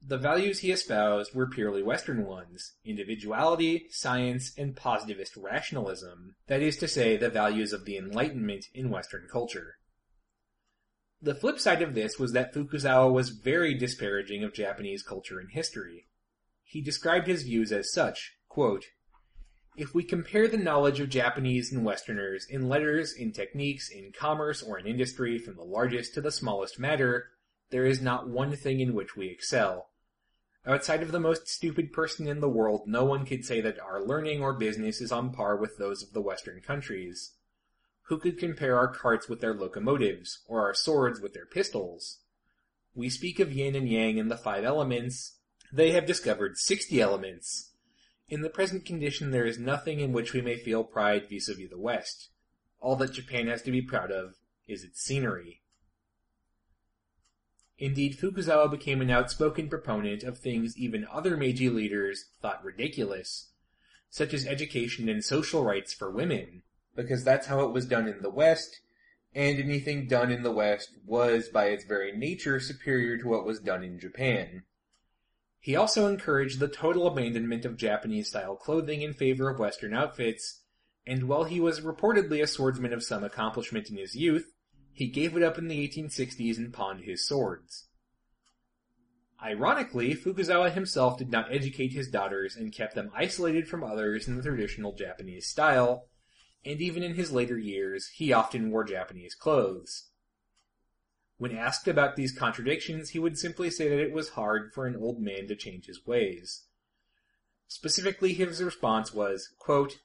The 0.07 0.17
values 0.17 0.59
he 0.59 0.71
espoused 0.71 1.33
were 1.33 1.47
purely 1.47 1.81
Western 1.81 2.25
ones, 2.25 2.73
individuality, 2.83 3.87
science, 3.89 4.51
and 4.57 4.75
positivist 4.75 5.35
rationalism, 5.37 6.35
that 6.47 6.61
is 6.61 6.77
to 6.77 6.87
say, 6.87 7.17
the 7.17 7.29
values 7.29 7.73
of 7.73 7.85
the 7.85 7.97
Enlightenment 7.97 8.65
in 8.73 8.89
Western 8.89 9.27
culture. 9.31 9.77
The 11.25 11.33
flip 11.33 11.57
side 11.57 11.81
of 11.81 11.95
this 11.95 12.19
was 12.19 12.33
that 12.33 12.53
Fukuzawa 12.53 13.11
was 13.11 13.29
very 13.29 13.73
disparaging 13.73 14.43
of 14.43 14.53
Japanese 14.53 15.01
culture 15.01 15.39
and 15.39 15.49
history. 15.49 16.05
He 16.61 16.81
described 16.81 17.25
his 17.25 17.41
views 17.41 17.71
as 17.71 17.91
such, 17.91 18.35
quote, 18.47 18.85
if 19.75 19.95
we 19.95 20.03
compare 20.03 20.47
the 20.47 20.55
knowledge 20.55 20.99
of 20.99 21.09
Japanese 21.09 21.71
and 21.71 21.83
Westerners 21.83 22.45
in 22.47 22.69
letters, 22.69 23.11
in 23.11 23.31
techniques, 23.31 23.89
in 23.89 24.11
commerce, 24.11 24.61
or 24.61 24.77
in 24.77 24.85
industry 24.85 25.39
from 25.39 25.55
the 25.55 25.63
largest 25.63 26.13
to 26.13 26.21
the 26.21 26.31
smallest 26.31 26.77
matter, 26.77 27.31
there 27.71 27.87
is 27.87 27.99
not 27.99 28.29
one 28.29 28.55
thing 28.55 28.79
in 28.79 28.93
which 28.93 29.15
we 29.15 29.27
excel. 29.27 29.89
Outside 30.63 31.01
of 31.01 31.11
the 31.11 31.19
most 31.19 31.47
stupid 31.47 31.91
person 31.91 32.27
in 32.27 32.39
the 32.39 32.47
world, 32.47 32.83
no 32.85 33.03
one 33.03 33.25
could 33.25 33.45
say 33.45 33.61
that 33.61 33.79
our 33.79 33.99
learning 33.99 34.43
or 34.43 34.53
business 34.53 35.01
is 35.01 35.11
on 35.11 35.31
par 35.31 35.57
with 35.57 35.79
those 35.79 36.03
of 36.03 36.13
the 36.13 36.21
Western 36.21 36.61
countries. 36.61 37.31
Who 38.07 38.19
could 38.19 38.37
compare 38.37 38.77
our 38.77 38.87
carts 38.87 39.27
with 39.27 39.41
their 39.41 39.53
locomotives, 39.53 40.43
or 40.47 40.61
our 40.61 40.73
swords 40.75 41.19
with 41.19 41.33
their 41.33 41.45
pistols? 41.45 42.19
We 42.93 43.09
speak 43.09 43.39
of 43.39 43.51
yin 43.51 43.75
and 43.75 43.89
yang 43.89 44.19
and 44.19 44.29
the 44.29 44.37
five 44.37 44.63
elements. 44.63 45.37
They 45.73 45.91
have 45.91 46.05
discovered 46.05 46.57
sixty 46.57 47.01
elements. 47.01 47.71
In 48.29 48.41
the 48.41 48.49
present 48.49 48.85
condition, 48.85 49.31
there 49.31 49.45
is 49.45 49.57
nothing 49.57 49.99
in 49.99 50.13
which 50.13 50.33
we 50.33 50.41
may 50.41 50.55
feel 50.55 50.83
pride 50.83 51.27
vis-a-vis 51.29 51.69
the 51.69 51.79
West. 51.79 52.29
All 52.79 52.95
that 52.97 53.13
Japan 53.13 53.47
has 53.47 53.61
to 53.63 53.71
be 53.71 53.81
proud 53.81 54.11
of 54.11 54.35
is 54.67 54.83
its 54.83 55.01
scenery. 55.01 55.61
Indeed, 57.77 58.17
Fukuzawa 58.17 58.69
became 58.69 59.01
an 59.01 59.09
outspoken 59.09 59.67
proponent 59.67 60.23
of 60.23 60.37
things 60.37 60.77
even 60.77 61.07
other 61.11 61.35
Meiji 61.35 61.69
leaders 61.69 62.25
thought 62.41 62.63
ridiculous, 62.63 63.49
such 64.09 64.33
as 64.33 64.45
education 64.45 65.09
and 65.09 65.23
social 65.23 65.63
rights 65.63 65.93
for 65.93 66.09
women, 66.09 66.61
because 66.95 67.23
that's 67.23 67.47
how 67.47 67.61
it 67.61 67.73
was 67.73 67.85
done 67.85 68.07
in 68.07 68.21
the 68.21 68.29
West, 68.29 68.79
and 69.33 69.59
anything 69.59 70.07
done 70.07 70.31
in 70.31 70.43
the 70.43 70.51
West 70.51 70.91
was, 71.05 71.49
by 71.49 71.65
its 71.65 71.83
very 71.83 72.15
nature, 72.15 72.59
superior 72.59 73.17
to 73.17 73.27
what 73.27 73.45
was 73.45 73.59
done 73.59 73.83
in 73.83 73.99
Japan. 73.99 74.63
He 75.59 75.75
also 75.75 76.07
encouraged 76.07 76.59
the 76.59 76.67
total 76.67 77.07
abandonment 77.07 77.65
of 77.65 77.75
Japanese 77.75 78.29
style 78.29 78.55
clothing 78.55 79.01
in 79.01 79.13
favor 79.13 79.49
of 79.49 79.59
Western 79.59 79.93
outfits, 79.93 80.61
and 81.05 81.27
while 81.27 81.43
he 81.43 81.59
was 81.59 81.81
reportedly 81.81 82.41
a 82.41 82.47
swordsman 82.47 82.93
of 82.93 83.03
some 83.03 83.23
accomplishment 83.23 83.89
in 83.89 83.97
his 83.97 84.15
youth, 84.15 84.53
he 84.93 85.07
gave 85.07 85.35
it 85.35 85.43
up 85.43 85.57
in 85.57 85.67
the 85.67 85.87
1860s 85.87 86.57
and 86.57 86.71
pawned 86.71 87.01
his 87.03 87.27
swords. 87.27 87.87
Ironically, 89.43 90.15
Fukuzawa 90.15 90.71
himself 90.71 91.17
did 91.17 91.29
not 91.29 91.53
educate 91.53 91.91
his 91.91 92.07
daughters 92.07 92.55
and 92.55 92.73
kept 92.73 92.95
them 92.95 93.11
isolated 93.13 93.67
from 93.67 93.83
others 93.83 94.27
in 94.27 94.37
the 94.37 94.41
traditional 94.41 94.95
Japanese 94.95 95.47
style, 95.47 96.07
and 96.65 96.81
even 96.81 97.03
in 97.03 97.13
his 97.13 97.31
later 97.31 97.57
years, 97.57 98.09
he 98.15 98.33
often 98.33 98.71
wore 98.71 98.83
Japanese 98.83 99.35
clothes. 99.35 100.09
When 101.37 101.55
asked 101.55 101.87
about 101.87 102.15
these 102.15 102.37
contradictions, 102.37 103.09
he 103.09 103.19
would 103.19 103.37
simply 103.37 103.69
say 103.69 103.89
that 103.89 103.99
it 103.99 104.13
was 104.13 104.29
hard 104.29 104.71
for 104.73 104.87
an 104.87 104.95
old 104.95 105.21
man 105.21 105.47
to 105.47 105.55
change 105.55 105.85
his 105.85 106.05
ways. 106.05 106.63
Specifically, 107.67 108.33
his 108.33 108.63
response 108.63 109.13
was, 109.13 109.49
quote, 109.59 109.99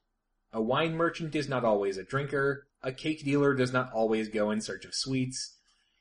A 0.53 0.61
wine 0.61 0.97
merchant 0.97 1.35
is 1.35 1.49
not 1.49 1.65
always 1.65 1.97
a 1.97 2.05
drinker, 2.05 2.67
a 2.83 2.93
cake 2.93 3.25
dealer 3.25 3.55
does 3.55 3.73
not 3.73 3.93
always 3.93 4.29
go 4.29 4.51
in 4.51 4.61
search 4.61 4.85
of 4.85 4.95
sweets, 4.95 5.57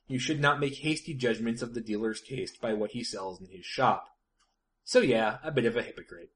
you 0.07 0.17
should 0.17 0.41
not 0.41 0.59
make 0.59 0.77
hasty 0.77 1.13
judgments 1.13 1.61
of 1.61 1.75
the 1.75 1.81
dealer's 1.81 2.21
taste 2.21 2.59
by 2.59 2.73
what 2.73 2.91
he 2.91 3.03
sells 3.03 3.39
in 3.39 3.47
his 3.47 3.65
shop. 3.65 4.07
So 4.83 5.01
yeah, 5.01 5.37
a 5.43 5.51
bit 5.51 5.65
of 5.65 5.77
a 5.77 5.83
hypocrite. 5.83 6.31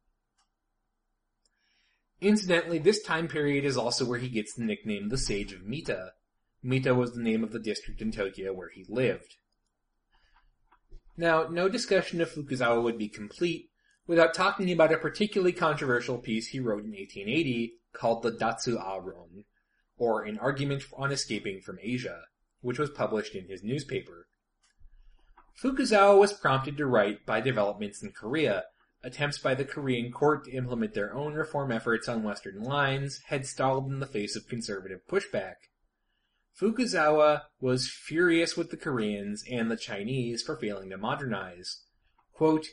Incidentally, 2.23 2.79
this 2.79 3.03
time 3.03 3.27
period 3.27 3.65
is 3.65 3.75
also 3.75 4.05
where 4.05 4.19
he 4.19 4.29
gets 4.29 4.53
the 4.53 4.63
nickname 4.63 5.09
the 5.09 5.17
Sage 5.17 5.51
of 5.51 5.63
Mita. 5.63 6.13
Mita 6.63 6.95
was 6.95 7.13
the 7.13 7.21
name 7.21 7.43
of 7.43 7.51
the 7.51 7.59
district 7.59 8.01
in 8.01 8.12
Tokyo 8.12 8.53
where 8.53 8.69
he 8.69 8.86
lived. 8.88 9.36
Now, 11.17 11.47
no 11.49 11.67
discussion 11.67 12.21
of 12.21 12.31
Fukuzawa 12.31 12.81
would 12.81 12.97
be 12.97 13.09
complete 13.09 13.69
without 14.07 14.33
talking 14.33 14.71
about 14.71 14.93
a 14.93 14.97
particularly 14.97 15.51
controversial 15.51 16.17
piece 16.17 16.47
he 16.47 16.59
wrote 16.59 16.86
in 16.86 16.91
1880 16.91 17.73
called 17.93 18.23
the 18.23 18.31
Datsu-a 18.31 19.01
Ron, 19.01 19.43
or 19.97 20.23
An 20.23 20.39
Argument 20.39 20.83
on 20.97 21.12
Escaping 21.12 21.62
from 21.62 21.77
Asia 21.81 22.21
which 22.63 22.79
was 22.79 22.89
published 22.89 23.36
in 23.36 23.49
his 23.49 23.62
newspaper. 23.62 24.27
Fukuzawa 25.62 26.17
was 26.17 26.31
prompted 26.31 26.77
to 26.77 26.86
write 26.86 27.25
by 27.25 27.41
developments 27.41 28.01
in 28.01 28.12
Korea. 28.12 28.63
Attempts 29.03 29.37
by 29.37 29.53
the 29.53 29.65
Korean 29.65 30.11
court 30.11 30.45
to 30.45 30.51
implement 30.51 30.93
their 30.93 31.13
own 31.13 31.33
reform 31.33 31.71
efforts 31.71 32.07
on 32.07 32.23
Western 32.23 32.63
lines 32.63 33.19
had 33.27 33.45
stalled 33.45 33.91
in 33.91 33.99
the 33.99 34.07
face 34.07 34.35
of 34.35 34.47
conservative 34.47 35.01
pushback. 35.09 35.55
Fukuzawa 36.57 37.43
was 37.59 37.89
furious 37.89 38.55
with 38.55 38.69
the 38.69 38.77
Koreans 38.77 39.43
and 39.51 39.69
the 39.69 39.75
Chinese 39.75 40.41
for 40.41 40.55
failing 40.55 40.89
to 40.91 40.97
modernize. 40.97 41.81
Quote, 42.31 42.67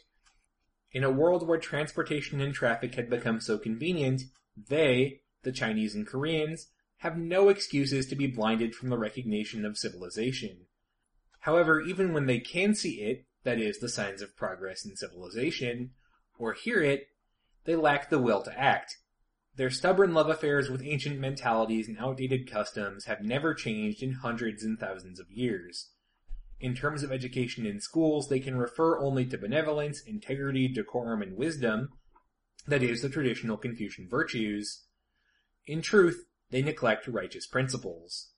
in 0.93 1.03
a 1.03 1.11
world 1.11 1.47
where 1.47 1.59
transportation 1.59 2.41
and 2.41 2.55
traffic 2.55 2.95
had 2.95 3.11
become 3.11 3.41
so 3.41 3.59
convenient, 3.59 4.23
they, 4.57 5.23
the 5.43 5.53
Chinese 5.53 5.95
and 5.95 6.07
Koreans, 6.07 6.69
have 6.99 7.17
no 7.17 7.49
excuses 7.49 8.07
to 8.07 8.17
be 8.17 8.27
blinded 8.27 8.75
from 8.75 8.91
the 8.91 8.99
recognition 8.99 9.65
of 9.65 9.79
civilization. 9.79 10.67
However, 11.41 11.81
even 11.81 12.13
when 12.13 12.27
they 12.27 12.39
can 12.39 12.75
see 12.75 13.01
it, 13.01 13.25
that 13.45 13.59
is, 13.59 13.79
the 13.79 13.89
signs 13.89 14.21
of 14.21 14.37
progress 14.37 14.85
in 14.85 14.97
civilization, 14.97 15.93
or 16.41 16.55
hear 16.55 16.83
it, 16.83 17.09
they 17.65 17.77
lack 17.77 18.11
the 18.11 18.19
will 18.19 18.43
to 18.43 18.59
act. 18.59 18.97
Their 19.57 19.71
stubborn 19.71 20.15
love 20.15 20.29
affairs 20.29 20.71
with 20.71 20.83
ancient 20.83 21.21
mentalities 21.21 21.89
and 21.89 21.99
outdated 21.99 22.51
customs 22.51 23.05
have 23.05 23.21
never 23.21 23.53
changed 23.53 24.03
in 24.03 24.13
hundreds 24.13 24.63
and 24.63 24.79
thousands 24.79 25.21
of 25.21 25.31
years. 25.31 25.91
In 26.61 26.75
terms 26.75 27.03
of 27.03 27.13
education 27.13 27.67
in 27.67 27.81
schools, 27.81 28.29
they 28.29 28.41
can 28.41 28.57
refer 28.57 28.99
only 28.99 29.27
to 29.27 29.39
benevolence, 29.39 30.03
integrity, 30.07 30.69
decorum, 30.69 31.23
and 31.23 31.37
wisdom, 31.37 31.89
that 32.67 32.83
is, 32.83 33.03
the 33.03 33.09
traditional 33.09 33.57
Confucian 33.57 34.09
virtues. 34.09 34.85
In 35.67 35.83
truth, 35.83 36.27
they 36.51 36.63
neglect 36.63 37.07
righteous 37.07 37.47
principles. 37.47 38.31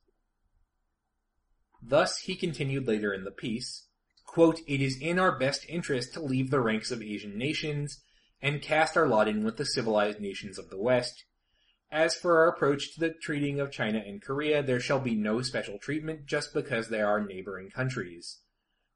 Thus, 1.83 2.19
he 2.19 2.37
continued 2.37 2.87
later 2.87 3.13
in 3.13 3.25
the 3.25 3.33
piece, 3.33 3.89
quote, 4.33 4.61
It 4.67 4.81
is 4.81 4.99
in 4.99 5.19
our 5.19 5.39
best 5.39 5.67
interest 5.69 6.15
to 6.15 6.21
leave 6.21 6.51
the 6.51 6.61
ranks 6.61 6.91
of 6.91 7.03
Asian 7.03 7.37
nations 7.37 8.03
and 8.41 8.63
cast 8.63 8.97
our 8.97 9.07
lot 9.07 9.29
in 9.29 9.45
with 9.45 9.59
the 9.59 9.67
civilized 9.67 10.21
nations 10.21 10.59
of 10.59 10.71
the 10.71 10.81
West. 10.81 11.25
As 11.91 12.15
for 12.15 12.39
our 12.39 12.49
approach 12.49 12.95
to 12.95 13.01
the 13.01 13.11
treating 13.11 13.61
of 13.61 13.71
China 13.71 14.03
and 14.05 14.23
Korea, 14.23 14.63
there 14.63 14.81
shall 14.81 15.01
be 15.01 15.15
no 15.15 15.43
special 15.43 15.79
treatment 15.79 16.25
just 16.25 16.55
because 16.55 16.89
they 16.89 17.03
are 17.03 17.23
neighboring 17.23 17.69
countries. 17.69 18.39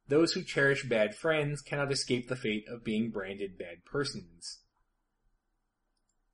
Those 0.09 0.33
who 0.33 0.43
cherish 0.43 0.89
bad 0.89 1.15
friends 1.15 1.61
cannot 1.61 1.93
escape 1.93 2.29
the 2.29 2.37
fate 2.37 2.65
of 2.67 2.83
being 2.83 3.11
branded 3.11 3.59
bad 3.59 3.85
persons. 3.85 4.61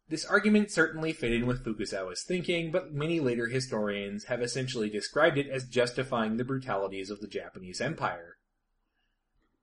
This 0.09 0.25
argument 0.25 0.71
certainly 0.71 1.13
fit 1.13 1.33
in 1.33 1.47
with 1.47 1.65
Fukuzawa's 1.65 2.23
thinking, 2.23 2.71
but 2.71 2.93
many 2.93 3.19
later 3.19 3.49
historians 3.49 4.25
have 4.25 4.43
essentially 4.43 4.89
described 4.89 5.39
it 5.39 5.49
as 5.49 5.65
justifying 5.65 6.37
the 6.37 6.45
brutalities 6.45 7.11
of 7.11 7.21
the 7.21 7.27
Japanese 7.27 7.81
Empire. 7.81 8.37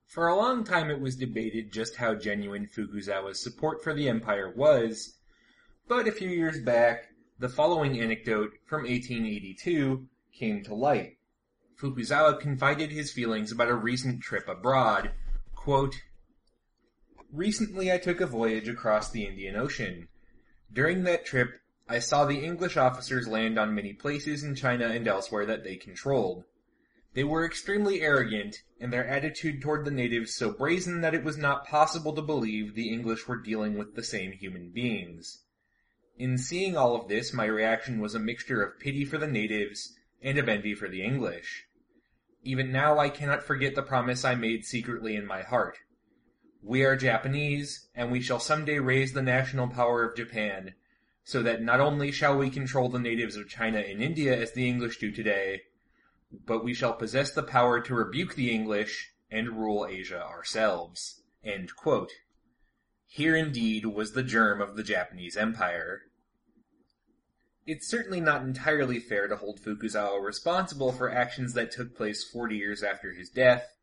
For 0.09 0.27
a 0.27 0.35
long 0.35 0.63
time 0.63 0.89
it 0.89 0.99
was 0.99 1.15
debated 1.15 1.71
just 1.71 1.97
how 1.97 2.15
genuine 2.15 2.65
Fukuzawa's 2.65 3.43
support 3.43 3.83
for 3.83 3.93
the 3.93 4.09
empire 4.09 4.49
was, 4.49 5.19
but 5.87 6.07
a 6.07 6.11
few 6.11 6.29
years 6.29 6.59
back, 6.59 7.09
the 7.37 7.47
following 7.47 8.01
anecdote 8.01 8.53
from 8.65 8.85
1882 8.85 10.07
came 10.33 10.63
to 10.63 10.73
light. 10.73 11.17
Fukuzawa 11.79 12.39
confided 12.39 12.89
his 12.89 13.11
feelings 13.11 13.51
about 13.51 13.67
a 13.67 13.75
recent 13.75 14.23
trip 14.23 14.47
abroad. 14.47 15.11
Quote, 15.53 16.01
Recently 17.31 17.91
I 17.91 17.99
took 17.99 18.19
a 18.19 18.25
voyage 18.25 18.67
across 18.67 19.11
the 19.11 19.27
Indian 19.27 19.55
Ocean. 19.55 20.07
During 20.73 21.03
that 21.03 21.23
trip, 21.23 21.61
I 21.87 21.99
saw 21.99 22.25
the 22.25 22.43
English 22.43 22.77
officers 22.77 23.27
land 23.27 23.59
on 23.59 23.75
many 23.75 23.93
places 23.93 24.43
in 24.43 24.55
China 24.55 24.87
and 24.87 25.07
elsewhere 25.07 25.45
that 25.45 25.63
they 25.63 25.75
controlled. 25.75 26.45
They 27.19 27.25
were 27.25 27.43
extremely 27.43 28.01
arrogant, 28.01 28.63
and 28.79 28.93
their 28.93 29.05
attitude 29.05 29.61
toward 29.61 29.83
the 29.83 29.91
natives 29.91 30.33
so 30.33 30.53
brazen 30.53 31.01
that 31.01 31.13
it 31.13 31.21
was 31.21 31.37
not 31.37 31.67
possible 31.67 32.13
to 32.13 32.21
believe 32.21 32.75
the 32.75 32.93
English 32.93 33.27
were 33.27 33.35
dealing 33.35 33.77
with 33.77 33.93
the 33.93 34.05
same 34.05 34.31
human 34.31 34.69
beings. 34.69 35.43
In 36.17 36.37
seeing 36.37 36.77
all 36.77 36.95
of 36.95 37.09
this, 37.09 37.33
my 37.33 37.43
reaction 37.43 37.99
was 37.99 38.15
a 38.15 38.19
mixture 38.19 38.63
of 38.63 38.79
pity 38.79 39.03
for 39.03 39.17
the 39.17 39.27
natives 39.27 39.93
and 40.21 40.37
of 40.37 40.47
envy 40.47 40.73
for 40.73 40.87
the 40.87 41.03
English. 41.03 41.65
Even 42.45 42.71
now 42.71 42.97
I 42.99 43.09
cannot 43.09 43.43
forget 43.43 43.75
the 43.75 43.83
promise 43.83 44.23
I 44.23 44.35
made 44.35 44.63
secretly 44.63 45.17
in 45.17 45.25
my 45.25 45.41
heart. 45.41 45.77
We 46.63 46.85
are 46.85 46.95
Japanese, 46.95 47.89
and 47.93 48.13
we 48.13 48.21
shall 48.21 48.39
someday 48.39 48.79
raise 48.79 49.11
the 49.11 49.21
national 49.21 49.67
power 49.67 50.05
of 50.05 50.15
Japan, 50.15 50.73
so 51.25 51.43
that 51.43 51.61
not 51.61 51.81
only 51.81 52.13
shall 52.13 52.37
we 52.37 52.49
control 52.49 52.87
the 52.87 52.97
natives 52.97 53.35
of 53.35 53.49
China 53.49 53.79
and 53.79 54.01
India 54.01 54.41
as 54.41 54.53
the 54.53 54.69
English 54.69 54.99
do 54.99 55.11
today, 55.11 55.63
but 56.31 56.63
we 56.63 56.73
shall 56.73 56.93
possess 56.93 57.31
the 57.31 57.43
power 57.43 57.81
to 57.81 57.95
rebuke 57.95 58.35
the 58.35 58.51
English 58.51 59.13
and 59.31 59.57
rule 59.57 59.87
Asia 59.89 60.23
ourselves. 60.23 61.21
Here 63.05 63.35
indeed 63.35 63.85
was 63.85 64.13
the 64.13 64.23
germ 64.23 64.61
of 64.61 64.75
the 64.75 64.83
Japanese 64.83 65.35
Empire. 65.35 66.03
It's 67.65 67.87
certainly 67.87 68.21
not 68.21 68.41
entirely 68.41 68.99
fair 68.99 69.27
to 69.27 69.35
hold 69.35 69.59
Fukuzawa 69.59 70.23
responsible 70.23 70.91
for 70.91 71.11
actions 71.11 71.53
that 71.53 71.71
took 71.71 71.95
place 71.95 72.23
40 72.23 72.55
years 72.55 72.83
after 72.83 73.13
his 73.13 73.29
death, 73.29 73.75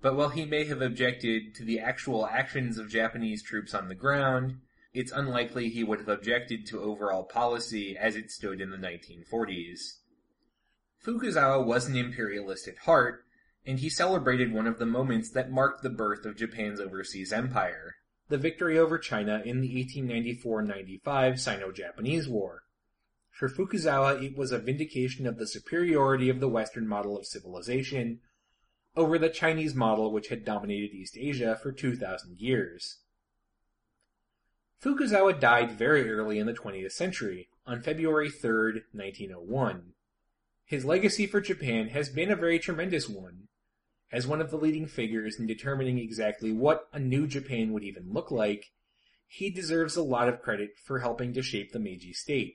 but 0.00 0.16
while 0.16 0.30
he 0.30 0.44
may 0.44 0.64
have 0.64 0.82
objected 0.82 1.54
to 1.54 1.64
the 1.64 1.78
actual 1.78 2.26
actions 2.26 2.78
of 2.78 2.88
Japanese 2.90 3.42
troops 3.42 3.74
on 3.74 3.88
the 3.88 3.94
ground, 3.94 4.60
it's 4.92 5.12
unlikely 5.12 5.68
he 5.68 5.84
would 5.84 6.00
have 6.00 6.08
objected 6.08 6.66
to 6.66 6.82
overall 6.82 7.24
policy 7.24 7.96
as 7.96 8.16
it 8.16 8.30
stood 8.30 8.60
in 8.60 8.70
the 8.70 8.76
1940s. 8.76 9.98
Fukuzawa 11.04 11.64
was 11.64 11.88
an 11.88 11.96
imperialist 11.96 12.68
at 12.68 12.78
heart, 12.78 13.24
and 13.66 13.80
he 13.80 13.88
celebrated 13.88 14.52
one 14.52 14.68
of 14.68 14.78
the 14.78 14.86
moments 14.86 15.30
that 15.30 15.50
marked 15.50 15.82
the 15.82 15.90
birth 15.90 16.24
of 16.24 16.36
Japan's 16.36 16.80
overseas 16.80 17.32
empire, 17.32 17.96
the 18.28 18.38
victory 18.38 18.78
over 18.78 18.98
China 18.98 19.42
in 19.44 19.60
the 19.60 19.84
1894-95 19.84 21.38
Sino-Japanese 21.38 22.28
War. 22.28 22.62
For 23.30 23.48
Fukuzawa, 23.48 24.22
it 24.22 24.36
was 24.36 24.52
a 24.52 24.58
vindication 24.58 25.26
of 25.26 25.38
the 25.38 25.46
superiority 25.46 26.28
of 26.28 26.38
the 26.38 26.48
Western 26.48 26.86
model 26.86 27.18
of 27.18 27.26
civilization 27.26 28.20
over 28.94 29.18
the 29.18 29.28
Chinese 29.28 29.74
model 29.74 30.12
which 30.12 30.28
had 30.28 30.44
dominated 30.44 30.94
East 30.94 31.16
Asia 31.18 31.58
for 31.60 31.72
2,000 31.72 32.38
years. 32.38 32.98
Fukuzawa 34.80 35.40
died 35.40 35.72
very 35.72 36.08
early 36.10 36.38
in 36.38 36.46
the 36.46 36.52
20th 36.52 36.92
century, 36.92 37.48
on 37.66 37.80
February 37.80 38.30
3, 38.30 38.82
1901. 38.92 39.94
His 40.72 40.86
legacy 40.86 41.26
for 41.26 41.42
Japan 41.42 41.88
has 41.88 42.08
been 42.08 42.30
a 42.30 42.34
very 42.34 42.58
tremendous 42.58 43.06
one. 43.06 43.48
As 44.10 44.26
one 44.26 44.40
of 44.40 44.50
the 44.50 44.56
leading 44.56 44.86
figures 44.86 45.38
in 45.38 45.46
determining 45.46 45.98
exactly 45.98 46.50
what 46.50 46.88
a 46.94 46.98
new 46.98 47.26
Japan 47.26 47.74
would 47.74 47.84
even 47.84 48.10
look 48.10 48.30
like, 48.30 48.70
he 49.26 49.50
deserves 49.50 49.96
a 49.96 50.02
lot 50.02 50.30
of 50.30 50.40
credit 50.40 50.70
for 50.82 51.00
helping 51.00 51.34
to 51.34 51.42
shape 51.42 51.72
the 51.72 51.78
Meiji 51.78 52.14
state. 52.14 52.54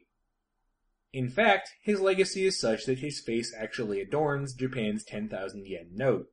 In 1.13 1.29
fact, 1.29 1.69
his 1.83 2.01
legacy 2.01 2.47
is 2.47 2.59
such 2.59 2.87
that 2.87 2.97
his 2.97 3.19
face 3.19 3.53
actually 3.55 4.01
adorns 4.01 4.55
Japan's 4.55 5.03
10,000 5.03 5.67
yen 5.67 5.89
note. 5.93 6.25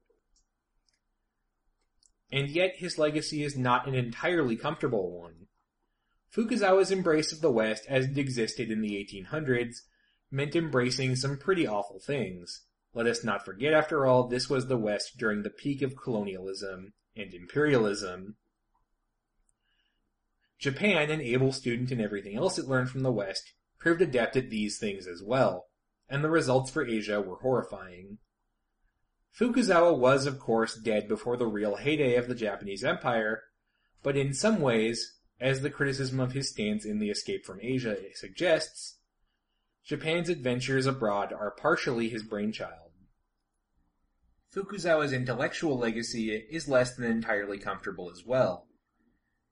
And 2.33 2.49
yet 2.49 2.77
his 2.77 2.97
legacy 2.97 3.43
is 3.43 3.59
not 3.59 3.87
an 3.87 3.95
entirely 3.95 4.57
comfortable 4.57 5.21
one. 5.21 5.49
Fukuzawa's 6.35 6.91
embrace 6.91 7.31
of 7.31 7.43
the 7.43 7.53
West 7.53 7.85
as 7.91 8.07
it 8.07 8.17
existed 8.17 8.71
in 8.71 8.81
the 8.81 8.95
1800s 8.95 9.81
meant 10.35 10.57
embracing 10.57 11.15
some 11.15 11.39
pretty 11.39 11.67
awful 11.67 12.01
things. 12.01 12.63
Let 12.93 13.07
us 13.07 13.23
not 13.23 13.45
forget, 13.45 13.73
after 13.73 14.05
all, 14.05 14.27
this 14.27 14.51
was 14.51 14.67
the 14.67 14.77
West 14.77 15.17
during 15.17 15.43
the 15.43 15.51
peak 15.51 15.81
of 15.81 15.97
colonialism, 15.97 16.93
and 17.17 17.33
imperialism. 17.33 18.37
Japan, 20.59 21.11
an 21.11 21.21
able 21.21 21.53
student 21.53 21.93
in 21.93 22.01
everything 22.01 22.37
else 22.37 22.59
it 22.59 22.67
learned 22.67 22.91
from 22.91 23.03
the 23.03 23.13
West, 23.13 23.53
proved 23.79 24.03
adept 24.03 24.37
at 24.37 24.51
these 24.51 24.79
things 24.79 25.07
as 25.07 25.23
well, 25.23 25.67
and 26.09 26.25
the 26.25 26.31
results 26.31 26.71
for 26.71 26.85
Asia 26.85 27.21
were 27.21 27.37
horrifying. 27.37 28.19
Fukuzawa 29.39 29.97
was, 29.97 30.27
of 30.27 30.39
course, 30.39 30.77
dead 30.77 31.09
before 31.09 31.37
the 31.37 31.47
real 31.47 31.77
heyday 31.77 32.17
of 32.17 32.29
the 32.29 32.35
Japanese 32.35 32.85
Empire, 32.85 33.43
but 34.03 34.17
in 34.17 34.35
some 34.35 34.61
ways, 34.61 35.19
as 35.41 35.61
the 35.61 35.71
criticism 35.71 36.19
of 36.21 36.33
his 36.33 36.51
stance 36.51 36.85
in 36.85 36.99
The 36.99 37.11
Escape 37.11 37.45
from 37.45 37.61
Asia 37.61 37.97
suggests, 38.15 38.99
Japan's 39.85 40.31
adventures 40.31 40.87
abroad 40.87 41.33
are 41.33 41.51
partially 41.51 42.09
his 42.09 42.23
brainchild. 42.23 42.91
Fukuzawa's 44.55 45.13
intellectual 45.13 45.79
legacy 45.79 46.31
is 46.31 46.69
less 46.69 46.95
than 46.95 47.11
entirely 47.11 47.59
comfortable 47.59 48.11
as 48.11 48.25
well. 48.25 48.67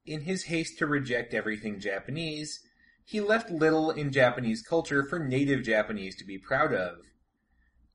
In 0.07 0.23
his 0.23 0.45
haste 0.45 0.79
to 0.79 0.87
reject 0.87 1.35
everything 1.35 1.81
Japanese, 1.81 2.61
he 3.05 3.21
left 3.21 3.51
little 3.51 3.91
in 3.91 4.11
Japanese 4.11 4.63
culture 4.63 5.05
for 5.05 5.19
native 5.19 5.65
Japanese 5.65 6.17
to 6.17 6.25
be 6.25 6.39
proud 6.39 6.73
of. 6.73 6.99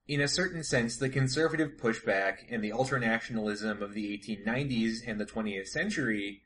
In 0.07 0.21
a 0.21 0.27
certain 0.27 0.63
sense, 0.63 0.97
the 0.97 1.09
conservative 1.09 1.71
pushback 1.77 2.39
and 2.49 2.63
the 2.63 2.71
ultranationalism 2.71 3.81
of 3.81 3.93
the 3.93 4.17
1890s 4.17 4.97
and 5.07 5.19
the 5.19 5.25
20th 5.25 5.67
century 5.67 6.43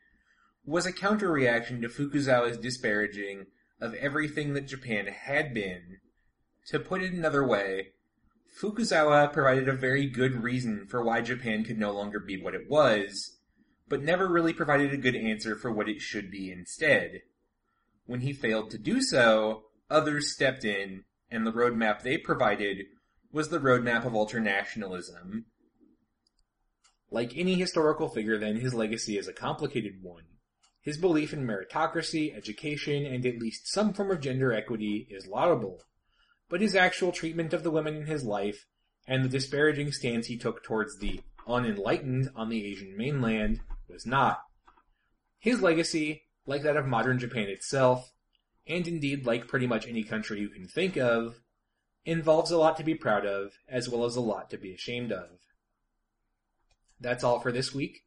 was 0.63 0.85
a 0.85 0.93
counter-reaction 0.93 1.81
to 1.81 1.89
Fukuzawa's 1.89 2.57
disparaging 2.57 3.47
of 3.81 3.95
everything 3.95 4.53
that 4.53 4.67
Japan 4.67 5.07
had 5.07 5.53
been. 5.53 5.97
To 6.67 6.79
put 6.79 7.01
it 7.01 7.11
another 7.11 7.45
way, 7.45 7.87
Fukuzawa 8.61 9.33
provided 9.33 9.67
a 9.67 9.73
very 9.73 10.07
good 10.07 10.43
reason 10.43 10.85
for 10.87 11.03
why 11.03 11.21
Japan 11.21 11.63
could 11.63 11.79
no 11.79 11.91
longer 11.91 12.19
be 12.19 12.41
what 12.41 12.53
it 12.53 12.69
was, 12.69 13.37
but 13.89 14.03
never 14.03 14.27
really 14.27 14.53
provided 14.53 14.93
a 14.93 14.97
good 14.97 15.15
answer 15.15 15.55
for 15.55 15.71
what 15.71 15.89
it 15.89 15.99
should 15.99 16.29
be 16.29 16.51
instead. 16.51 17.21
When 18.05 18.21
he 18.21 18.33
failed 18.33 18.69
to 18.71 18.77
do 18.77 19.01
so, 19.01 19.63
others 19.89 20.31
stepped 20.31 20.63
in, 20.63 21.05
and 21.29 21.45
the 21.45 21.51
roadmap 21.51 22.01
they 22.01 22.17
provided 22.17 22.85
was 23.31 23.49
the 23.49 23.59
roadmap 23.59 24.05
of 24.05 24.13
ultranationalism. 24.13 25.45
Like 27.09 27.35
any 27.35 27.55
historical 27.55 28.09
figure 28.09 28.37
then, 28.37 28.57
his 28.57 28.73
legacy 28.73 29.17
is 29.17 29.27
a 29.27 29.33
complicated 29.33 30.01
one. 30.01 30.23
His 30.81 30.97
belief 30.97 31.31
in 31.31 31.45
meritocracy, 31.45 32.35
education, 32.35 33.05
and 33.05 33.25
at 33.25 33.37
least 33.37 33.71
some 33.71 33.93
form 33.93 34.09
of 34.09 34.19
gender 34.19 34.51
equity 34.51 35.07
is 35.11 35.27
laudable, 35.27 35.83
but 36.49 36.61
his 36.61 36.75
actual 36.75 37.11
treatment 37.11 37.53
of 37.53 37.63
the 37.63 37.71
women 37.71 37.95
in 37.95 38.07
his 38.07 38.23
life, 38.23 38.65
and 39.07 39.23
the 39.23 39.29
disparaging 39.29 39.91
stance 39.91 40.27
he 40.27 40.37
took 40.37 40.63
towards 40.63 40.97
the 40.97 41.21
unenlightened 41.47 42.29
on 42.35 42.49
the 42.49 42.65
Asian 42.65 42.97
mainland, 42.97 43.61
was 43.87 44.07
not. 44.07 44.41
His 45.37 45.61
legacy, 45.61 46.23
like 46.47 46.63
that 46.63 46.77
of 46.77 46.87
modern 46.87 47.19
Japan 47.19 47.47
itself, 47.47 48.11
and 48.67 48.87
indeed 48.87 49.25
like 49.25 49.47
pretty 49.47 49.67
much 49.67 49.87
any 49.87 50.03
country 50.03 50.39
you 50.39 50.49
can 50.49 50.67
think 50.67 50.97
of, 50.97 51.41
involves 52.05 52.49
a 52.49 52.57
lot 52.57 52.77
to 52.77 52.83
be 52.83 52.95
proud 52.95 53.25
of, 53.25 53.51
as 53.69 53.87
well 53.87 54.05
as 54.05 54.15
a 54.15 54.21
lot 54.21 54.49
to 54.49 54.57
be 54.57 54.73
ashamed 54.73 55.11
of. 55.11 55.29
That's 56.99 57.23
all 57.23 57.39
for 57.39 57.51
this 57.51 57.73
week. 57.73 58.03